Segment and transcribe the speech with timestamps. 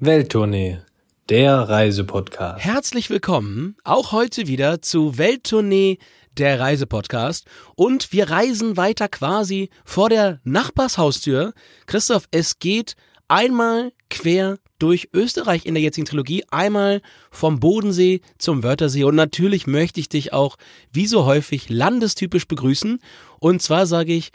[0.00, 0.78] Welttournee,
[1.28, 2.64] der Reisepodcast.
[2.64, 5.98] Herzlich willkommen auch heute wieder zu Welttournee,
[6.36, 7.46] der Reisepodcast.
[7.74, 11.52] Und wir reisen weiter quasi vor der Nachbarshaustür.
[11.86, 12.94] Christoph, es geht
[13.26, 17.02] einmal quer durch Österreich in der jetzigen Trilogie, einmal
[17.32, 19.02] vom Bodensee zum Wörthersee.
[19.02, 20.58] Und natürlich möchte ich dich auch,
[20.92, 23.00] wie so häufig, landestypisch begrüßen.
[23.40, 24.30] Und zwar sage ich,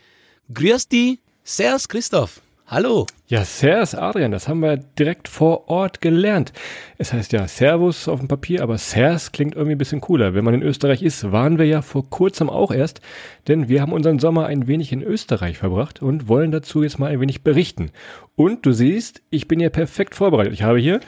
[0.54, 2.42] Grüß dich, Servus Christoph.
[2.74, 3.06] Hallo.
[3.28, 6.54] Ja, Servus Adrian, das haben wir direkt vor Ort gelernt.
[6.98, 10.34] Es heißt ja Servus auf dem Papier, aber Servus klingt irgendwie ein bisschen cooler.
[10.34, 13.00] Wenn man in Österreich ist, waren wir ja vor kurzem auch erst,
[13.48, 17.12] denn wir haben unseren Sommer ein wenig in Österreich verbracht und wollen dazu jetzt mal
[17.12, 17.92] ein wenig berichten.
[18.36, 20.54] Und du siehst, ich bin hier perfekt vorbereitet.
[20.54, 21.00] Ich habe hier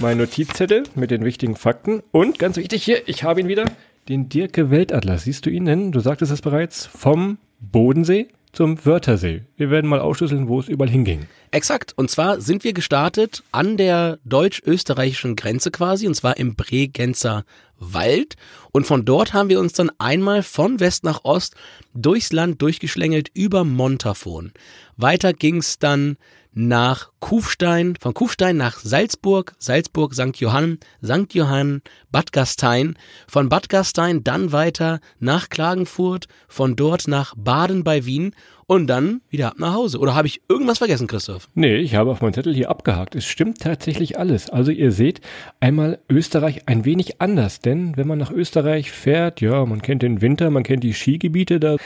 [0.00, 3.66] meinen Notizzettel mit den wichtigen Fakten und ganz wichtig hier, ich habe ihn wieder,
[4.08, 5.22] den Dirke Weltatlas.
[5.22, 5.92] Siehst du ihn denn?
[5.92, 9.44] Du sagtest es bereits, vom Bodensee zum Wörthersee.
[9.56, 11.26] Wir werden mal aufschlüsseln, wo es überall hinging.
[11.50, 11.94] Exakt.
[11.96, 17.44] Und zwar sind wir gestartet an der deutsch-österreichischen Grenze quasi, und zwar im Bregenzer
[17.78, 18.36] Wald.
[18.70, 21.56] Und von dort haben wir uns dann einmal von West nach Ost
[21.94, 24.52] durchs Land durchgeschlängelt über Montafon.
[24.96, 26.16] Weiter ging's dann
[26.54, 30.36] nach Kufstein, von Kufstein nach Salzburg, Salzburg, St.
[30.36, 31.32] Johann, St.
[31.32, 38.04] Johann, Bad Gastein, von Bad Gastein dann weiter nach Klagenfurt, von dort nach Baden bei
[38.04, 38.34] Wien
[38.66, 39.98] und dann wieder ab nach Hause.
[39.98, 41.48] Oder habe ich irgendwas vergessen, Christoph?
[41.54, 43.14] Nee, ich habe auf meinem Zettel hier abgehakt.
[43.14, 44.50] Es stimmt tatsächlich alles.
[44.50, 45.20] Also ihr seht
[45.60, 50.20] einmal Österreich ein wenig anders, denn wenn man nach Österreich fährt, ja, man kennt den
[50.20, 51.76] Winter, man kennt die Skigebiete da,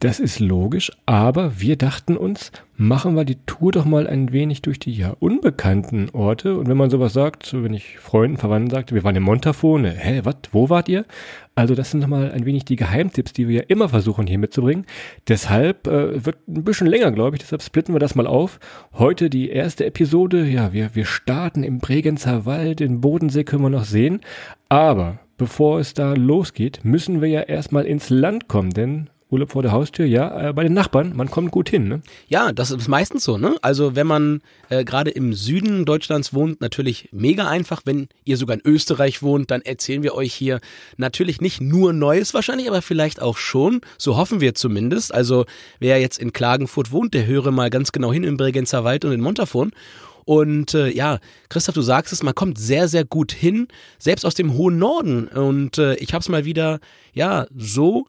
[0.00, 4.60] das ist logisch, aber wir dachten uns, machen wir die Tour doch mal ein wenig
[4.60, 6.58] durch die ja unbekannten Orte.
[6.58, 9.90] Und wenn man sowas sagt, so wenn ich Freunden, Verwandten sagte, wir waren in Montafone,
[9.90, 11.06] hä, was, wo wart ihr?
[11.58, 14.84] Also das sind nochmal ein wenig die Geheimtipps, die wir ja immer versuchen hier mitzubringen.
[15.26, 18.60] Deshalb äh, wird ein bisschen länger, glaube ich, deshalb splitten wir das mal auf.
[18.92, 23.70] Heute die erste Episode, ja, wir, wir starten im Bregenzer Wald, den Bodensee können wir
[23.70, 24.20] noch sehen.
[24.68, 29.62] Aber bevor es da losgeht, müssen wir ja erstmal ins Land kommen, denn Urlaub vor
[29.62, 32.00] der Haustür, ja, äh, bei den Nachbarn, man kommt gut hin, ne?
[32.28, 33.56] Ja, das ist meistens so, ne?
[33.60, 37.82] Also wenn man äh, gerade im Süden Deutschlands wohnt, natürlich mega einfach.
[37.84, 40.60] Wenn ihr sogar in Österreich wohnt, dann erzählen wir euch hier
[40.96, 43.80] natürlich nicht nur Neues wahrscheinlich, aber vielleicht auch schon.
[43.98, 45.12] So hoffen wir zumindest.
[45.12, 45.44] Also
[45.80, 49.10] wer jetzt in Klagenfurt wohnt, der höre mal ganz genau hin im Bregenzer Wald und
[49.10, 49.72] in Montafon.
[50.24, 51.18] Und äh, ja,
[51.48, 53.66] Christoph, du sagst es, man kommt sehr, sehr gut hin,
[53.98, 55.26] selbst aus dem hohen Norden.
[55.26, 56.78] Und äh, ich habe es mal wieder,
[57.12, 58.06] ja, so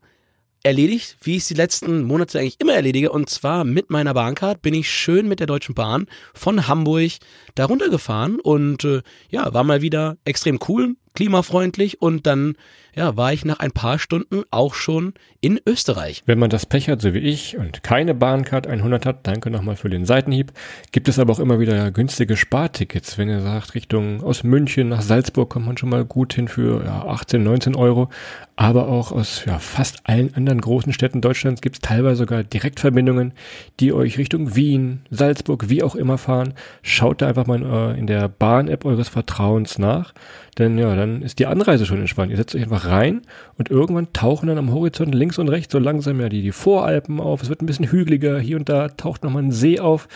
[0.64, 3.12] erledigt, wie ich es die letzten Monate eigentlich immer erledige.
[3.12, 7.12] Und zwar mit meiner Bahncard bin ich schön mit der Deutschen Bahn von Hamburg
[7.56, 12.56] da runtergefahren und äh, ja, war mal wieder extrem cool, klimafreundlich und dann
[12.98, 16.24] ja, war ich nach ein paar Stunden auch schon in Österreich.
[16.26, 19.76] Wenn man das Pech hat, so wie ich, und keine Bahncard 100 hat, danke nochmal
[19.76, 20.52] für den Seitenhieb,
[20.92, 23.20] gibt es aber auch immer wieder günstige Spartickets.
[23.20, 26.84] Wenn ihr sagt, Richtung aus München nach Salzburg kommt man schon mal gut hin für
[26.84, 28.10] ja, 18, 19 Euro.
[28.56, 33.34] Aber auch aus ja, fast allen anderen großen Städten Deutschlands gibt es teilweise sogar Direktverbindungen,
[33.80, 36.56] die euch Richtung Wien, Salzburg, wie auch immer fahren.
[36.82, 40.16] Schaut da einfach mal in, äh, in der Bahn-App eures Vertrauens nach.
[40.58, 42.32] Denn ja, dann ist die Anreise schon entspannt.
[42.32, 43.22] Ihr setzt euch einfach rein
[43.58, 47.20] und irgendwann tauchen dann am Horizont links und rechts so langsam ja die, die Voralpen
[47.20, 47.42] auf.
[47.42, 48.40] Es wird ein bisschen hügeliger.
[48.40, 50.08] Hier und da taucht nochmal ein See auf.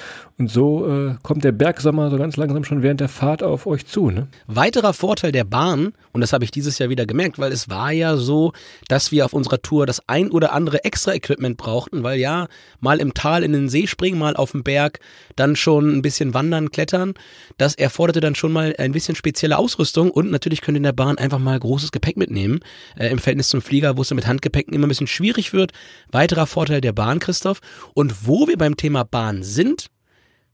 [0.41, 3.85] Und so äh, kommt der Bergsommer so ganz langsam schon während der Fahrt auf euch
[3.85, 4.09] zu.
[4.09, 4.25] Ne?
[4.47, 7.91] Weiterer Vorteil der Bahn, und das habe ich dieses Jahr wieder gemerkt, weil es war
[7.91, 8.51] ja so,
[8.87, 12.47] dass wir auf unserer Tour das ein oder andere extra Equipment brauchten, weil ja,
[12.79, 14.99] mal im Tal in den See springen, mal auf dem Berg,
[15.35, 17.13] dann schon ein bisschen wandern, klettern.
[17.59, 20.91] Das erforderte dann schon mal ein bisschen spezielle Ausrüstung und natürlich könnt ihr in der
[20.91, 22.61] Bahn einfach mal großes Gepäck mitnehmen.
[22.97, 25.71] Äh, Im Verhältnis zum Flieger, wo es mit Handgepäcken immer ein bisschen schwierig wird.
[26.11, 27.61] Weiterer Vorteil der Bahn, Christoph.
[27.93, 29.91] Und wo wir beim Thema Bahn sind,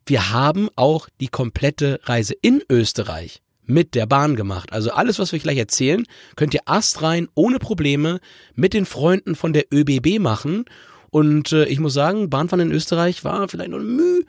[0.09, 4.72] wir haben auch die komplette Reise in Österreich mit der Bahn gemacht.
[4.72, 8.19] Also alles, was wir gleich erzählen, könnt ihr astrein ohne Probleme
[8.56, 10.66] mit den Freunden von der ÖBB machen.
[11.09, 14.23] Und äh, ich muss sagen, Bahnfahren in Österreich war vielleicht noch ein Mühe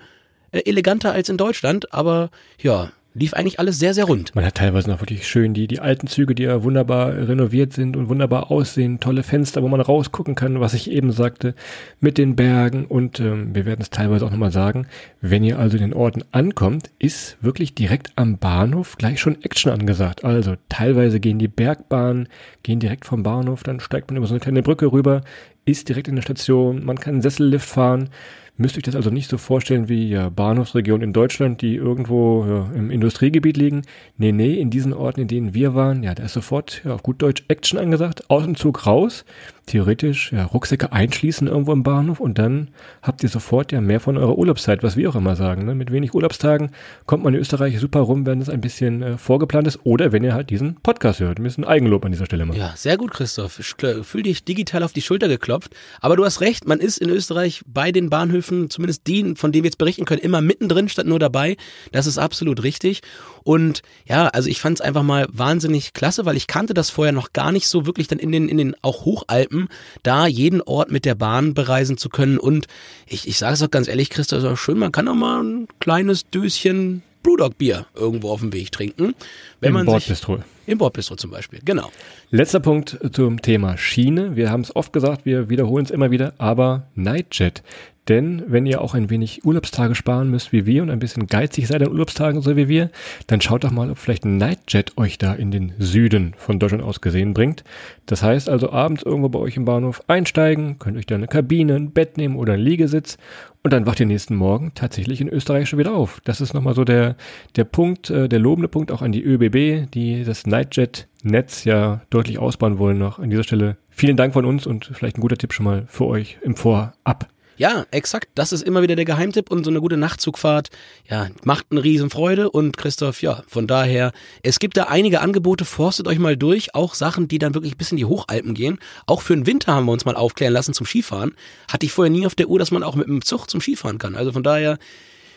[0.51, 2.31] äh, eleganter als in Deutschland, aber
[2.61, 4.35] ja, lief eigentlich alles sehr, sehr rund.
[4.35, 7.97] Man hat teilweise noch wirklich schön die, die alten Züge, die ja wunderbar renoviert sind
[7.97, 11.55] und wunderbar aussehen, tolle Fenster, wo man rausgucken kann, was ich eben sagte,
[12.01, 14.87] mit den Bergen und ähm, wir werden es teilweise auch nochmal sagen,
[15.21, 19.73] wenn ihr also in den Orten ankommt, ist wirklich direkt am Bahnhof gleich schon Action
[19.73, 20.25] angesagt.
[20.25, 22.29] Also teilweise gehen die Bergbahnen,
[22.63, 25.23] gehen direkt vom Bahnhof, dann steigt man über so eine kleine Brücke rüber,
[25.65, 28.11] ist direkt in der Station, man kann einen Sessellift fahren,
[28.61, 32.71] Müsst euch das also nicht so vorstellen wie ja, Bahnhofsregionen in Deutschland, die irgendwo ja,
[32.75, 33.83] im Industriegebiet liegen.
[34.17, 37.05] Nee, nee, in diesen Orten, in denen wir waren, ja, da ist sofort ja, auf
[37.05, 39.25] gut Deutsch Action angesagt, aus dem Zug raus.
[39.69, 42.69] Theoretisch ja, Rucksäcke einschließen irgendwo im Bahnhof und dann
[43.03, 45.65] habt ihr sofort ja mehr von eurer Urlaubszeit, was wir auch immer sagen.
[45.65, 45.75] Ne?
[45.75, 46.71] Mit wenig Urlaubstagen
[47.07, 50.25] kommt man in Österreich super rum, wenn es ein bisschen äh, vorgeplant ist oder wenn
[50.25, 51.39] ihr halt diesen Podcast hört.
[51.39, 52.57] Ein bisschen Eigenlob an dieser Stelle mal.
[52.57, 53.61] Ja, sehr gut, Christoph.
[54.03, 55.75] Fühl dich digital auf die Schulter geklopft.
[56.01, 59.65] Aber du hast recht, man ist in Österreich bei den Bahnhöfen, zumindest die, von denen
[59.65, 61.57] wir jetzt berichten können, immer mittendrin statt nur dabei.
[61.93, 63.03] Das ist absolut richtig.
[63.45, 67.13] Und ja, also ich fand es einfach mal wahnsinnig klasse, weil ich kannte das vorher
[67.13, 69.69] noch gar nicht so wirklich dann in den, in den auch Hochalpen,
[70.03, 72.39] da jeden Ort mit der Bahn bereisen zu können.
[72.39, 72.67] Und
[73.07, 75.43] ich, ich sage es auch ganz ehrlich, Christa, ist auch schön, man kann auch mal
[75.43, 79.15] ein kleines Döschen Brewdog-Bier irgendwo auf dem Weg trinken.
[79.61, 80.39] Wenn Im man Bordbistro.
[80.67, 81.91] Im Bordbistro zum Beispiel, genau.
[82.31, 84.37] Letzter Punkt zum Thema Schiene.
[84.37, 87.63] Wir haben es oft gesagt, wir wiederholen es immer wieder, aber Nightjet.
[88.09, 91.67] Denn wenn ihr auch ein wenig Urlaubstage sparen müsst wie wir und ein bisschen geizig
[91.67, 92.91] seid an Urlaubstagen so wie wir,
[93.27, 96.83] dann schaut doch mal, ob vielleicht ein Nightjet euch da in den Süden von Deutschland
[96.83, 97.65] aus gesehen bringt.
[98.07, 101.75] Das heißt also abends irgendwo bei euch im Bahnhof einsteigen, könnt euch da eine Kabine,
[101.75, 103.19] ein Bett nehmen oder einen Liegesitz
[103.63, 106.21] und dann wacht ihr nächsten Morgen tatsächlich in Österreich schon wieder auf.
[106.25, 107.17] Das ist nochmal so der,
[107.57, 112.39] der Punkt, äh, der lobende Punkt auch an die ÖBB, die das Nightjet-Netz ja deutlich
[112.39, 113.19] ausbauen wollen noch.
[113.19, 116.07] An dieser Stelle vielen Dank von uns und vielleicht ein guter Tipp schon mal für
[116.07, 117.29] euch im Vorab.
[117.59, 118.29] Ja, exakt.
[118.37, 120.71] Das ist immer wieder der Geheimtipp und so eine gute Nachtzugfahrt,
[121.11, 124.13] ja, macht eine Riesenfreude und Christoph, ja, von daher,
[124.45, 127.91] es gibt da einige Angebote, forstet euch mal durch, auch Sachen, die dann wirklich bis
[127.91, 128.79] in die Hochalpen gehen.
[129.07, 131.35] Auch für den Winter haben wir uns mal aufklären lassen zum Skifahren.
[131.71, 133.99] Hatte ich vorher nie auf der Uhr, dass man auch mit dem Zug zum Skifahren
[133.99, 134.15] kann.
[134.15, 134.79] Also von daher,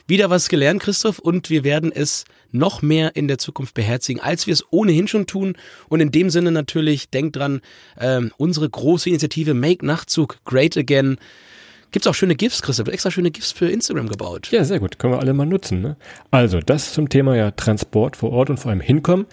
[0.06, 4.46] wieder was gelernt, Christoph, und wir werden es noch mehr in der Zukunft beherzigen, als
[4.46, 5.56] wir es ohnehin schon tun.
[5.90, 7.62] Und in dem Sinne natürlich, denkt dran,
[8.00, 11.18] ähm, unsere große Initiative Make Nachtzug Great Again
[11.92, 14.50] Gibt's auch schöne GIFs, Christoph, extra schöne GIFs für Instagram gebaut.
[14.52, 14.98] Ja, sehr gut.
[14.98, 15.82] Können wir alle mal nutzen.
[15.82, 15.98] Ne?
[16.32, 19.26] Also, das zum Thema ja Transport vor Ort und vor allem hinkommen.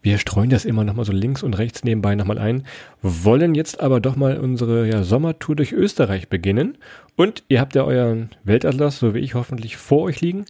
[0.00, 2.64] Wir streuen das immer nochmal so links und rechts nebenbei nochmal ein,
[3.02, 6.78] wollen jetzt aber doch mal unsere ja, Sommertour durch Österreich beginnen.
[7.16, 10.44] Und ihr habt ja euren Weltatlas, so wie ich hoffentlich, vor euch liegen.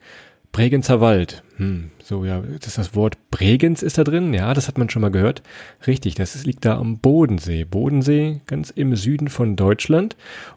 [0.53, 1.43] Bregenzer Wald.
[1.57, 4.35] Hm, so ja, das ist das Wort Bregenz ist da drin.
[4.35, 5.43] Ja, das hat man schon mal gehört.
[5.87, 7.65] Richtig, das liegt da am Bodensee.
[7.65, 10.17] Bodensee ganz im Süden von Deutschland.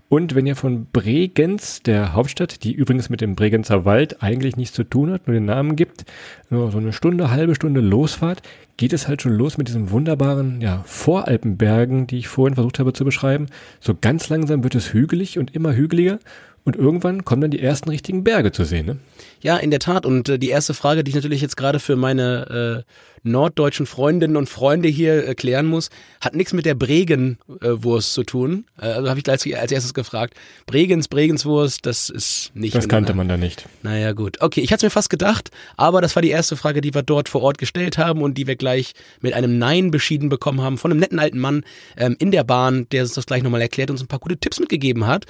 [0.10, 4.76] Und wenn ihr von Bregenz, der Hauptstadt, die übrigens mit dem Bregenzer Wald eigentlich nichts
[4.76, 6.04] zu tun hat, nur den Namen gibt,
[6.50, 8.42] nur so eine Stunde, halbe Stunde Losfahrt,
[8.76, 12.94] geht es halt schon los mit diesen wunderbaren, ja, Voralpenbergen, die ich vorhin versucht habe
[12.94, 13.48] zu beschreiben.
[13.80, 16.20] So ganz langsam wird es hügelig und immer hügeliger.
[16.64, 18.86] Und irgendwann kommen dann die ersten richtigen Berge zu sehen.
[18.86, 18.98] Ne?
[19.42, 20.06] Ja, in der Tat.
[20.06, 22.92] Und äh, die erste Frage, die ich natürlich jetzt gerade für meine äh,
[23.24, 25.90] norddeutschen Freundinnen und Freunde hier erklären muss,
[26.22, 28.66] hat nichts mit der Bregenwurst zu tun.
[28.80, 30.36] Äh, also habe ich gleich als erstes gefragt.
[30.66, 32.76] Bregens, Bregenswurst, das ist nicht.
[32.76, 33.66] Das kannte man da nicht.
[33.84, 34.42] Naja, gut.
[34.42, 37.04] Okay, ich hatte es mir fast gedacht, aber das war die erste Frage, die wir
[37.04, 40.78] dort vor Ort gestellt haben und die wir gleich mit einem Nein beschieden bekommen haben
[40.78, 41.64] von einem netten alten Mann
[41.98, 44.38] ähm, in der Bahn, der uns das gleich nochmal erklärt und uns ein paar gute
[44.38, 45.26] Tipps mitgegeben hat.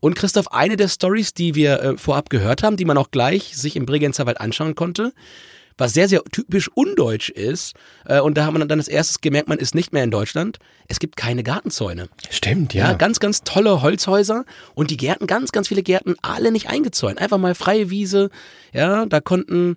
[0.00, 3.56] Und Christoph, eine der Stories, die wir äh, vorab gehört haben, die man auch gleich
[3.56, 5.12] sich im Bregenzer Wald anschauen konnte,
[5.80, 7.74] was sehr, sehr typisch undeutsch ist.
[8.04, 10.58] Äh, und da haben wir dann als erstes gemerkt, man ist nicht mehr in Deutschland.
[10.88, 12.08] Es gibt keine Gartenzäune.
[12.30, 12.90] Stimmt, ja.
[12.90, 12.92] ja.
[12.94, 14.44] Ganz, ganz tolle Holzhäuser
[14.74, 17.18] und die Gärten, ganz, ganz viele Gärten, alle nicht eingezäunt.
[17.18, 18.30] Einfach mal freie Wiese.
[18.72, 19.76] Ja, da konnten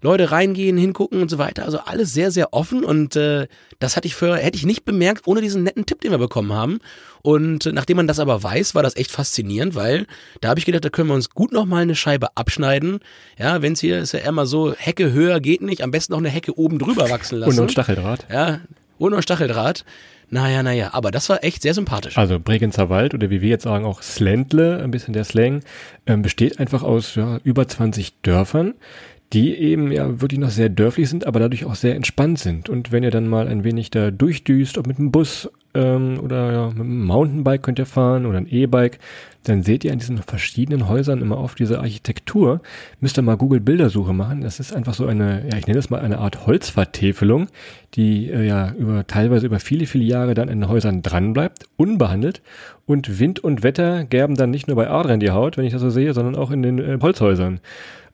[0.00, 1.64] Leute reingehen, hingucken und so weiter.
[1.64, 3.46] Also alles sehr, sehr offen und äh,
[3.78, 6.52] das hatte ich für, hätte ich nicht bemerkt ohne diesen netten Tipp, den wir bekommen
[6.52, 6.78] haben.
[7.22, 10.06] Und äh, nachdem man das aber weiß, war das echt faszinierend, weil
[10.40, 13.00] da habe ich gedacht, da können wir uns gut nochmal eine Scheibe abschneiden.
[13.38, 16.18] Ja, wenn es hier ist ja immer so, Hecke höher geht nicht, am besten noch
[16.18, 17.50] eine Hecke oben drüber wachsen lassen.
[17.50, 18.26] Und noch Stacheldraht.
[18.32, 18.60] Ja,
[18.98, 19.84] und noch Stacheldraht.
[20.30, 22.18] Naja, naja, aber das war echt sehr sympathisch.
[22.18, 25.62] Also Bregenzer Wald oder wie wir jetzt sagen auch Sländle, ein bisschen der Slang,
[26.06, 28.74] ähm, besteht einfach aus ja, über 20 Dörfern,
[29.32, 32.68] die eben ja wirklich noch sehr dörflich sind, aber dadurch auch sehr entspannt sind.
[32.68, 36.52] Und wenn ihr dann mal ein wenig da durchdüst, ob mit dem Bus ähm, oder
[36.52, 38.98] ja, mit einem Mountainbike könnt ihr fahren oder ein E-Bike,
[39.44, 42.60] dann seht ihr an diesen verschiedenen Häusern immer auf diese Architektur.
[43.00, 44.40] Müsst ihr mal Google Bildersuche machen.
[44.40, 47.48] Das ist einfach so eine, ja, ich nenne es mal eine Art Holzvertäfelung,
[47.94, 51.64] die äh, ja über teilweise über viele, viele Jahre dann in den Häusern dran bleibt,
[51.76, 52.40] unbehandelt.
[52.86, 55.82] Und Wind und Wetter gerben dann nicht nur bei Adrian die Haut, wenn ich das
[55.82, 57.60] so sehe, sondern auch in den äh, Holzhäusern.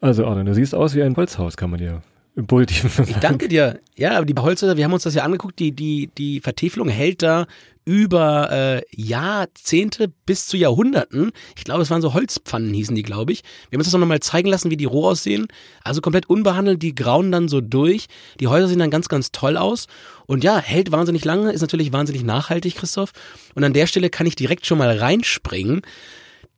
[0.04, 2.02] Also Adrian, du siehst aus wie ein Holzhaus, kann man dir
[2.46, 3.80] positiv Ich danke dir.
[3.96, 7.22] Ja, aber die Holzhäuser, wir haben uns das ja angeguckt, die, die, die Vertäfelung hält
[7.22, 7.46] da
[7.86, 11.32] über äh, Jahrzehnte bis zu Jahrhunderten.
[11.56, 13.44] Ich glaube, es waren so Holzpfannen, hießen die, glaube ich.
[13.70, 15.46] Wir haben uns das noch mal zeigen lassen, wie die roh aussehen.
[15.84, 18.08] Also komplett unbehandelt, die grauen dann so durch.
[18.40, 19.86] Die Häuser sehen dann ganz, ganz toll aus.
[20.26, 23.12] Und ja, hält wahnsinnig lange, ist natürlich wahnsinnig nachhaltig, Christoph.
[23.54, 25.80] Und an der Stelle kann ich direkt schon mal reinspringen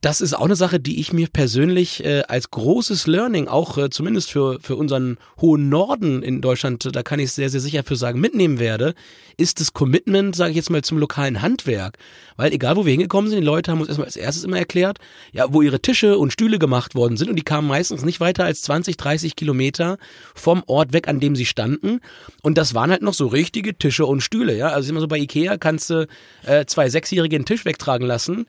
[0.07, 3.91] das ist auch eine Sache, die ich mir persönlich äh, als großes Learning, auch äh,
[3.91, 7.97] zumindest für, für unseren hohen Norden in Deutschland, da kann ich sehr, sehr sicher für
[7.97, 8.95] sagen, mitnehmen werde,
[9.37, 11.99] ist das Commitment, sage ich jetzt mal, zum lokalen Handwerk.
[12.37, 14.99] Weil egal, wo wir hingekommen sind, die Leute haben uns erstmal als erstes immer erklärt,
[15.33, 18.45] ja, wo ihre Tische und Stühle gemacht worden sind und die kamen meistens nicht weiter
[18.45, 19.99] als 20, 30 Kilometer
[20.37, 21.99] vom Ort weg, an dem sie standen.
[22.43, 24.69] Und das waren halt noch so richtige Tische und Stühle, ja.
[24.69, 26.07] Also immer so bei Ikea kannst du
[26.45, 28.47] äh, zwei Sechsjährige einen Tisch wegtragen lassen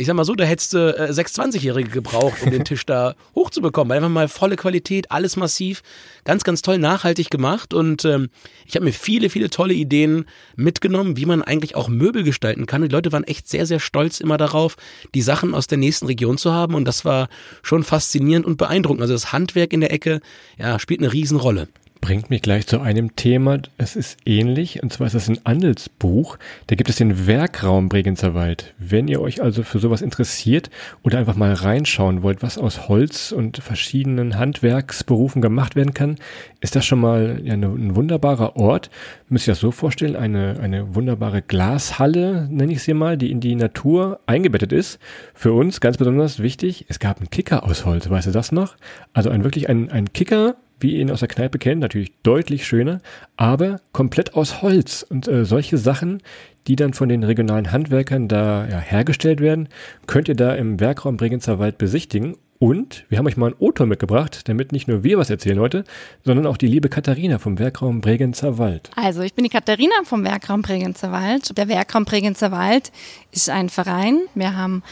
[0.00, 3.92] ich sag mal so, da hättest du äh, 620-Jährige gebraucht, um den Tisch da hochzubekommen.
[3.92, 5.82] Einfach mal volle Qualität, alles massiv,
[6.24, 7.74] ganz, ganz toll nachhaltig gemacht.
[7.74, 8.30] Und ähm,
[8.64, 10.24] ich habe mir viele, viele tolle Ideen
[10.56, 12.80] mitgenommen, wie man eigentlich auch Möbel gestalten kann.
[12.80, 14.78] Und die Leute waren echt sehr, sehr stolz immer darauf,
[15.14, 16.74] die Sachen aus der nächsten Region zu haben.
[16.74, 17.28] Und das war
[17.62, 19.02] schon faszinierend und beeindruckend.
[19.02, 20.22] Also das Handwerk in der Ecke,
[20.56, 21.68] ja, spielt eine Riesenrolle
[22.00, 23.58] bringt mich gleich zu einem Thema.
[23.76, 26.38] Es ist ähnlich, und zwar ist das ein Andelsbuch.
[26.66, 28.74] Da gibt es den Werkraum Bregenzer Wald.
[28.78, 30.70] Wenn ihr euch also für sowas interessiert
[31.02, 36.16] oder einfach mal reinschauen wollt, was aus Holz und verschiedenen Handwerksberufen gemacht werden kann,
[36.60, 38.90] ist das schon mal ja, ein wunderbarer Ort.
[39.28, 43.40] Müsst ihr das so vorstellen, eine, eine wunderbare Glashalle, nenne ich sie mal, die in
[43.40, 44.98] die Natur eingebettet ist.
[45.34, 48.76] Für uns ganz besonders wichtig, es gab einen Kicker aus Holz, weißt du das noch?
[49.12, 52.66] Also ein wirklich ein, ein Kicker wie ihr ihn aus der Kneipe kennt, natürlich deutlich
[52.66, 53.00] schöner,
[53.36, 55.02] aber komplett aus Holz.
[55.02, 56.22] Und äh, solche Sachen,
[56.66, 59.68] die dann von den regionalen Handwerkern da ja, hergestellt werden,
[60.06, 62.36] könnt ihr da im Werkraum Bregenzer Wald besichtigen.
[62.58, 65.84] Und wir haben euch mal ein O-Ton mitgebracht, damit nicht nur wir was erzählen heute,
[66.26, 68.90] sondern auch die liebe Katharina vom Werkraum Bregenzer Wald.
[68.96, 71.56] Also, ich bin die Katharina vom Werkraum Bregenzer Wald.
[71.56, 72.92] Der Werkraum Bregenzer Wald
[73.32, 74.20] ist ein Verein.
[74.34, 74.82] Wir haben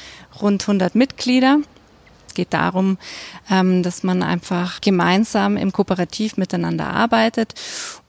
[0.40, 1.60] rund 100 Mitglieder
[2.38, 2.98] geht darum,
[3.50, 7.54] ähm, dass man einfach gemeinsam im Kooperativ miteinander arbeitet.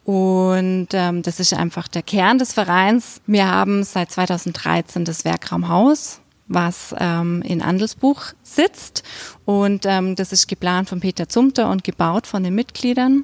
[0.05, 3.21] Und ähm, das ist einfach der Kern des Vereins.
[3.25, 6.21] Wir haben seit 2013 das Werkraumhaus
[6.51, 9.03] was ähm, in Andelsbuch sitzt.
[9.45, 13.23] Und ähm, das ist geplant von Peter Zumter und gebaut von den Mitgliedern.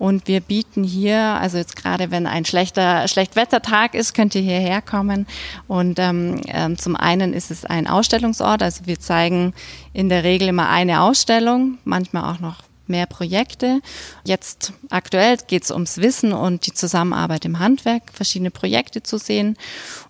[0.00, 4.80] Und wir bieten hier, also jetzt gerade wenn ein schlechter Schlechtwettertag ist, könnt ihr hierher
[4.80, 5.26] kommen.
[5.68, 9.52] Und ähm, ähm, zum einen ist es ein Ausstellungsort, also wir zeigen
[9.92, 13.82] in der Regel immer eine Ausstellung, manchmal auch noch mehr Projekte.
[14.24, 19.58] Jetzt aktuell geht es ums Wissen und die Zusammenarbeit im Handwerk, verschiedene Projekte zu sehen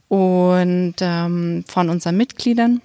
[0.07, 2.81] und ähm, von unseren Mitgliedern.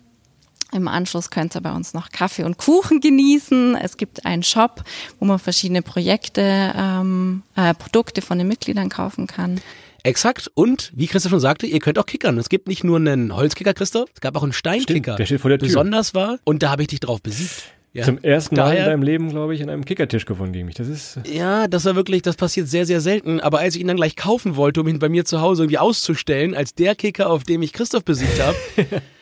[0.76, 3.76] Im Anschluss könnt ihr bei uns noch Kaffee und Kuchen genießen.
[3.76, 4.84] Es gibt einen Shop,
[5.20, 9.62] wo man verschiedene Projekte, ähm, äh, Produkte von den Mitgliedern kaufen kann.
[10.04, 10.52] Exakt.
[10.54, 12.38] Und wie Christoph schon sagte, ihr könnt auch kickern.
[12.38, 15.14] Es gibt nicht nur einen Holzkicker, Christoph, es gab auch einen Steinkicker.
[15.14, 15.70] Stimmt, der steht vor der Tür.
[15.70, 16.40] Besonders war.
[16.44, 17.72] Und da habe ich dich drauf besiegt.
[17.94, 18.04] Ja.
[18.04, 20.76] Zum ersten Mal in deinem Leben, glaube ich, in einem Kickertisch gefunden gegen mich.
[20.76, 21.22] Das ist.
[21.32, 23.40] Ja, das war wirklich, das passiert sehr, sehr selten.
[23.40, 25.78] Aber als ich ihn dann gleich kaufen wollte, um ihn bei mir zu Hause irgendwie
[25.78, 28.58] auszustellen, als der Kicker, auf dem ich Christoph besiegt habe,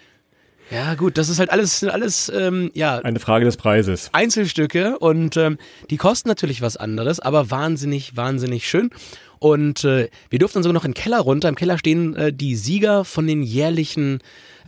[0.72, 3.00] Ja, gut, das ist halt alles, alles, ähm, ja.
[3.00, 4.10] Eine Frage des Preises.
[4.14, 5.58] Einzelstücke und ähm,
[5.90, 8.90] die kosten natürlich was anderes, aber wahnsinnig, wahnsinnig schön.
[9.40, 11.50] Und äh, wir durften sogar noch in den Keller runter.
[11.50, 14.20] Im Keller stehen äh, die Sieger von den jährlichen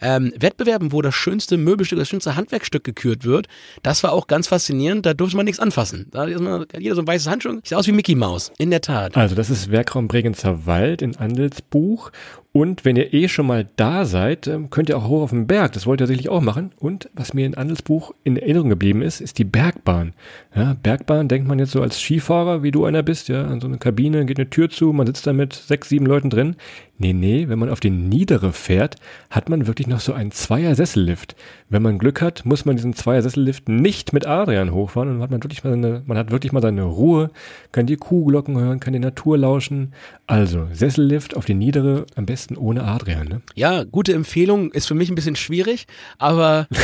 [0.02, 3.48] ähm, Wettbewerben, wo das schönste Möbelstück, das schönste Handwerkstück gekürt wird.
[3.84, 5.06] Das war auch ganz faszinierend.
[5.06, 6.08] Da durfte man nichts anfassen.
[6.12, 7.62] Da man, jeder so ein weißes Handschuh.
[7.64, 8.52] Sieht aus wie Mickey Mouse.
[8.58, 9.16] In der Tat.
[9.16, 12.12] Also das ist Werkraum Bregenzer Wald in Andelsbuch.
[12.56, 15.46] Und wenn ihr eh schon mal da seid, ähm, könnt ihr auch hoch auf den
[15.46, 15.74] Berg.
[15.74, 16.72] Das wollt ihr sicherlich auch machen.
[16.80, 20.14] Und was mir in Andelsbuch in Erinnerung geblieben ist, ist die Bergbahn.
[20.56, 23.68] Ja, Bergbahn denkt man jetzt so als Skifahrer, wie du einer bist, ja, an so
[23.68, 26.56] eine Kabine geht eine Tür zu, man sitzt da mit sechs, sieben Leuten drin.
[26.98, 28.96] Nee, nee, wenn man auf den Niedere fährt,
[29.30, 31.36] hat man wirklich noch so einen Zweier-Sessellift.
[31.68, 35.44] Wenn man Glück hat, muss man diesen Zweier-Sessellift nicht mit Adrian hochfahren und hat man
[35.44, 37.32] wirklich mal seine, man hat wirklich mal seine Ruhe,
[37.74, 39.92] kann die Kuhglocken hören, kann die Natur lauschen.
[40.26, 43.42] Also, Sessellift auf die Niedere, am besten ohne Adrian, ne?
[43.56, 45.88] Ja, gute Empfehlung, ist für mich ein bisschen schwierig,
[46.18, 46.68] aber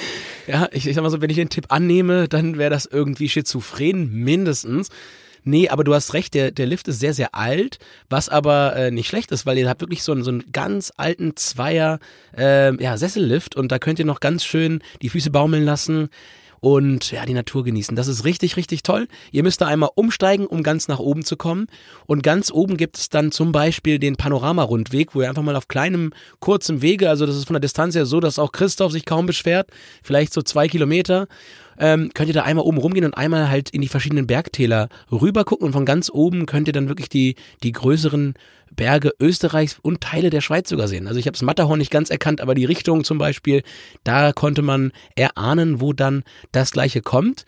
[0.46, 3.28] ja, ich, ich sag mal so, wenn ich den Tipp annehme, dann wäre das irgendwie
[3.28, 4.88] schizophren mindestens.
[5.44, 8.90] Nee, aber du hast recht, der, der Lift ist sehr, sehr alt, was aber äh,
[8.92, 11.98] nicht schlecht ist, weil ihr habt wirklich so einen, so einen ganz alten Zweier
[12.36, 16.10] äh, ja, Sessellift und da könnt ihr noch ganz schön die Füße baumeln lassen
[16.62, 17.96] und ja, die Natur genießen.
[17.96, 19.08] Das ist richtig, richtig toll.
[19.32, 21.66] Ihr müsst da einmal umsteigen, um ganz nach oben zu kommen.
[22.06, 25.66] Und ganz oben gibt es dann zum Beispiel den Panoramarundweg, wo ihr einfach mal auf
[25.66, 29.04] kleinem, kurzem Wege, also das ist von der Distanz her so, dass auch Christoph sich
[29.04, 29.70] kaum beschwert,
[30.04, 31.26] vielleicht so zwei Kilometer,
[31.78, 35.44] ähm, könnt ihr da einmal oben rumgehen und einmal halt in die verschiedenen Bergtäler rüber
[35.44, 38.34] gucken und von ganz oben könnt ihr dann wirklich die, die größeren
[38.76, 41.06] Berge Österreichs und Teile der Schweiz sogar sehen.
[41.06, 43.62] Also ich habe das Matterhorn nicht ganz erkannt, aber die Richtung zum Beispiel,
[44.04, 47.44] da konnte man erahnen, wo dann das gleiche kommt.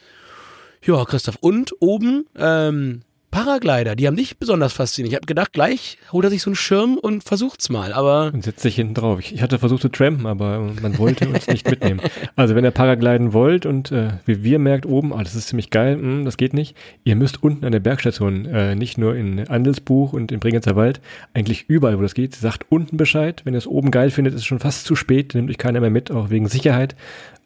[0.85, 1.37] Ja, Christoph.
[1.41, 3.03] Und oben ähm,
[3.35, 5.11] Paraglider, die haben nicht besonders fasziniert.
[5.11, 8.31] Ich habe gedacht, gleich holt er sich so einen Schirm und versucht's mal, aber.
[8.33, 9.19] Und setzt sich hinten drauf.
[9.19, 12.01] Ich, ich hatte versucht zu trampen, aber man wollte uns nicht mitnehmen.
[12.37, 15.71] Also wenn ihr Paragliden wollt und äh, wie wir merkt oben, ah, das ist ziemlich
[15.71, 19.15] geil, mh, hm, das geht nicht, ihr müsst unten an der Bergstation, äh, nicht nur
[19.15, 21.01] in Andelsbuch und in Bregenzer Wald,
[21.33, 23.43] eigentlich überall, wo das geht, sagt unten Bescheid.
[23.45, 25.81] Wenn ihr es oben geil findet, ist es schon fast zu spät, nimmt euch keiner
[25.81, 26.97] mehr mit, auch wegen Sicherheit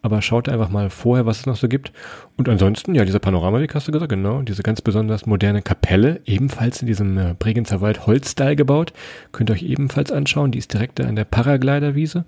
[0.09, 1.93] aber schaut einfach mal vorher, was es noch so gibt.
[2.39, 6.81] Und ansonsten, ja, dieser Panoramaweg hast du gesagt, genau, diese ganz besonders moderne Kapelle, ebenfalls
[6.81, 8.95] in diesem äh, Bregenzer Wald Holzstyle gebaut,
[9.33, 12.25] könnt ihr euch ebenfalls anschauen, die ist direkt an der Paragliderwiese.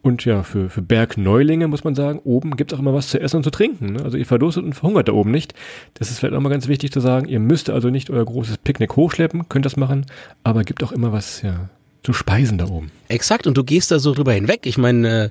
[0.00, 3.20] Und ja, für, für Bergneulinge muss man sagen, oben gibt es auch immer was zu
[3.20, 3.94] essen und zu trinken.
[3.94, 4.04] Ne?
[4.04, 5.54] Also ihr verdurstet und verhungert da oben nicht.
[5.94, 8.58] Das ist vielleicht auch mal ganz wichtig zu sagen, ihr müsst also nicht euer großes
[8.58, 10.06] Picknick hochschleppen, könnt das machen,
[10.44, 11.68] aber gibt auch immer was, ja,
[12.04, 12.92] zu speisen da oben.
[13.08, 14.66] Exakt, und du gehst da so drüber hinweg.
[14.66, 15.30] Ich meine, äh,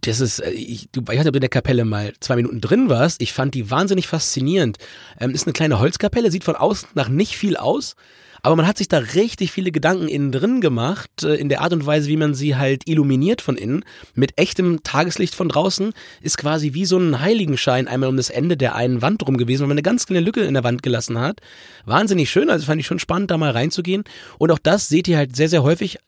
[0.00, 2.36] das ist, äh, ich, du, ich weiß nicht, ob du in der Kapelle mal zwei
[2.36, 3.22] Minuten drin warst.
[3.22, 4.78] Ich fand die wahnsinnig faszinierend.
[5.20, 7.96] Ähm, ist eine kleine Holzkapelle, sieht von außen nach nicht viel aus.
[8.42, 11.72] Aber man hat sich da richtig viele Gedanken innen drin gemacht, äh, in der Art
[11.72, 13.84] und Weise, wie man sie halt illuminiert von innen.
[14.14, 18.56] Mit echtem Tageslicht von draußen ist quasi wie so ein Heiligenschein einmal um das Ende
[18.56, 21.18] der einen Wand rum gewesen, weil man eine ganz kleine Lücke in der Wand gelassen
[21.18, 21.40] hat.
[21.86, 24.04] Wahnsinnig schön, also fand ich schon spannend, da mal reinzugehen.
[24.38, 25.98] Und auch das seht ihr halt sehr, sehr häufig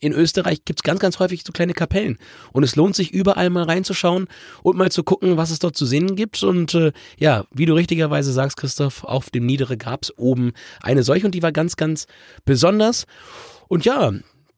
[0.00, 2.18] in Österreich gibt's ganz, ganz häufig so kleine Kapellen.
[2.52, 4.28] Und es lohnt sich überall mal reinzuschauen
[4.62, 6.42] und mal zu gucken, was es dort zu sehen gibt.
[6.42, 11.26] Und äh, ja, wie du richtigerweise sagst, Christoph, auf dem Niedere gab's oben eine solche
[11.26, 12.06] und die war ganz, ganz
[12.44, 13.06] besonders.
[13.68, 14.12] Und ja,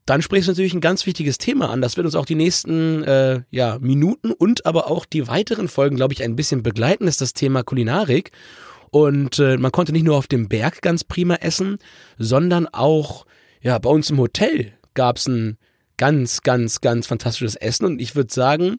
[0.06, 1.82] dann sprichst du natürlich ein ganz wichtiges Thema an.
[1.82, 5.96] Das wird uns auch die nächsten äh, ja, Minuten und aber auch die weiteren Folgen,
[5.96, 8.30] glaube ich, ein bisschen begleiten, ist das Thema Kulinarik.
[8.90, 11.76] Und äh, man konnte nicht nur auf dem Berg ganz prima essen,
[12.16, 13.26] sondern auch
[13.60, 15.58] ja, bei uns im Hotel gab es ein
[15.96, 17.86] ganz, ganz, ganz fantastisches Essen.
[17.86, 18.78] Und ich würde sagen,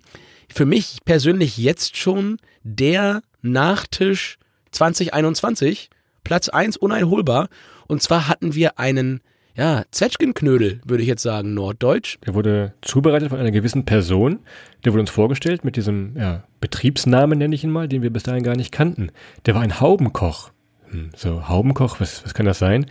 [0.53, 4.37] für mich persönlich jetzt schon der Nachtisch
[4.71, 5.89] 2021,
[6.25, 7.47] Platz 1 uneinholbar.
[7.87, 9.21] Und zwar hatten wir einen
[9.55, 12.17] ja, Zwetschgenknödel, würde ich jetzt sagen, norddeutsch.
[12.25, 14.39] Der wurde zubereitet von einer gewissen Person.
[14.83, 18.23] Der wurde uns vorgestellt mit diesem ja, Betriebsnamen, nenne ich ihn mal, den wir bis
[18.23, 19.11] dahin gar nicht kannten.
[19.45, 20.51] Der war ein Haubenkoch.
[20.89, 22.87] Hm, so, Haubenkoch, was, was kann das sein?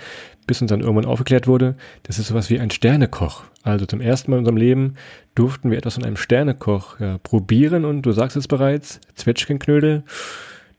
[0.49, 3.45] Bis uns dann irgendwann aufgeklärt wurde, das ist sowas wie ein Sternekoch.
[3.63, 4.95] Also zum ersten Mal in unserem Leben
[5.37, 10.03] durften wir etwas von einem Sternekoch ja, probieren und du sagst es bereits, Zwetschgenknödel,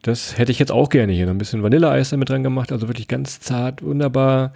[0.01, 1.25] das hätte ich jetzt auch gerne hier.
[1.25, 4.53] Noch ein bisschen Vanilleeis damit dran gemacht, also wirklich ganz zart, wunderbar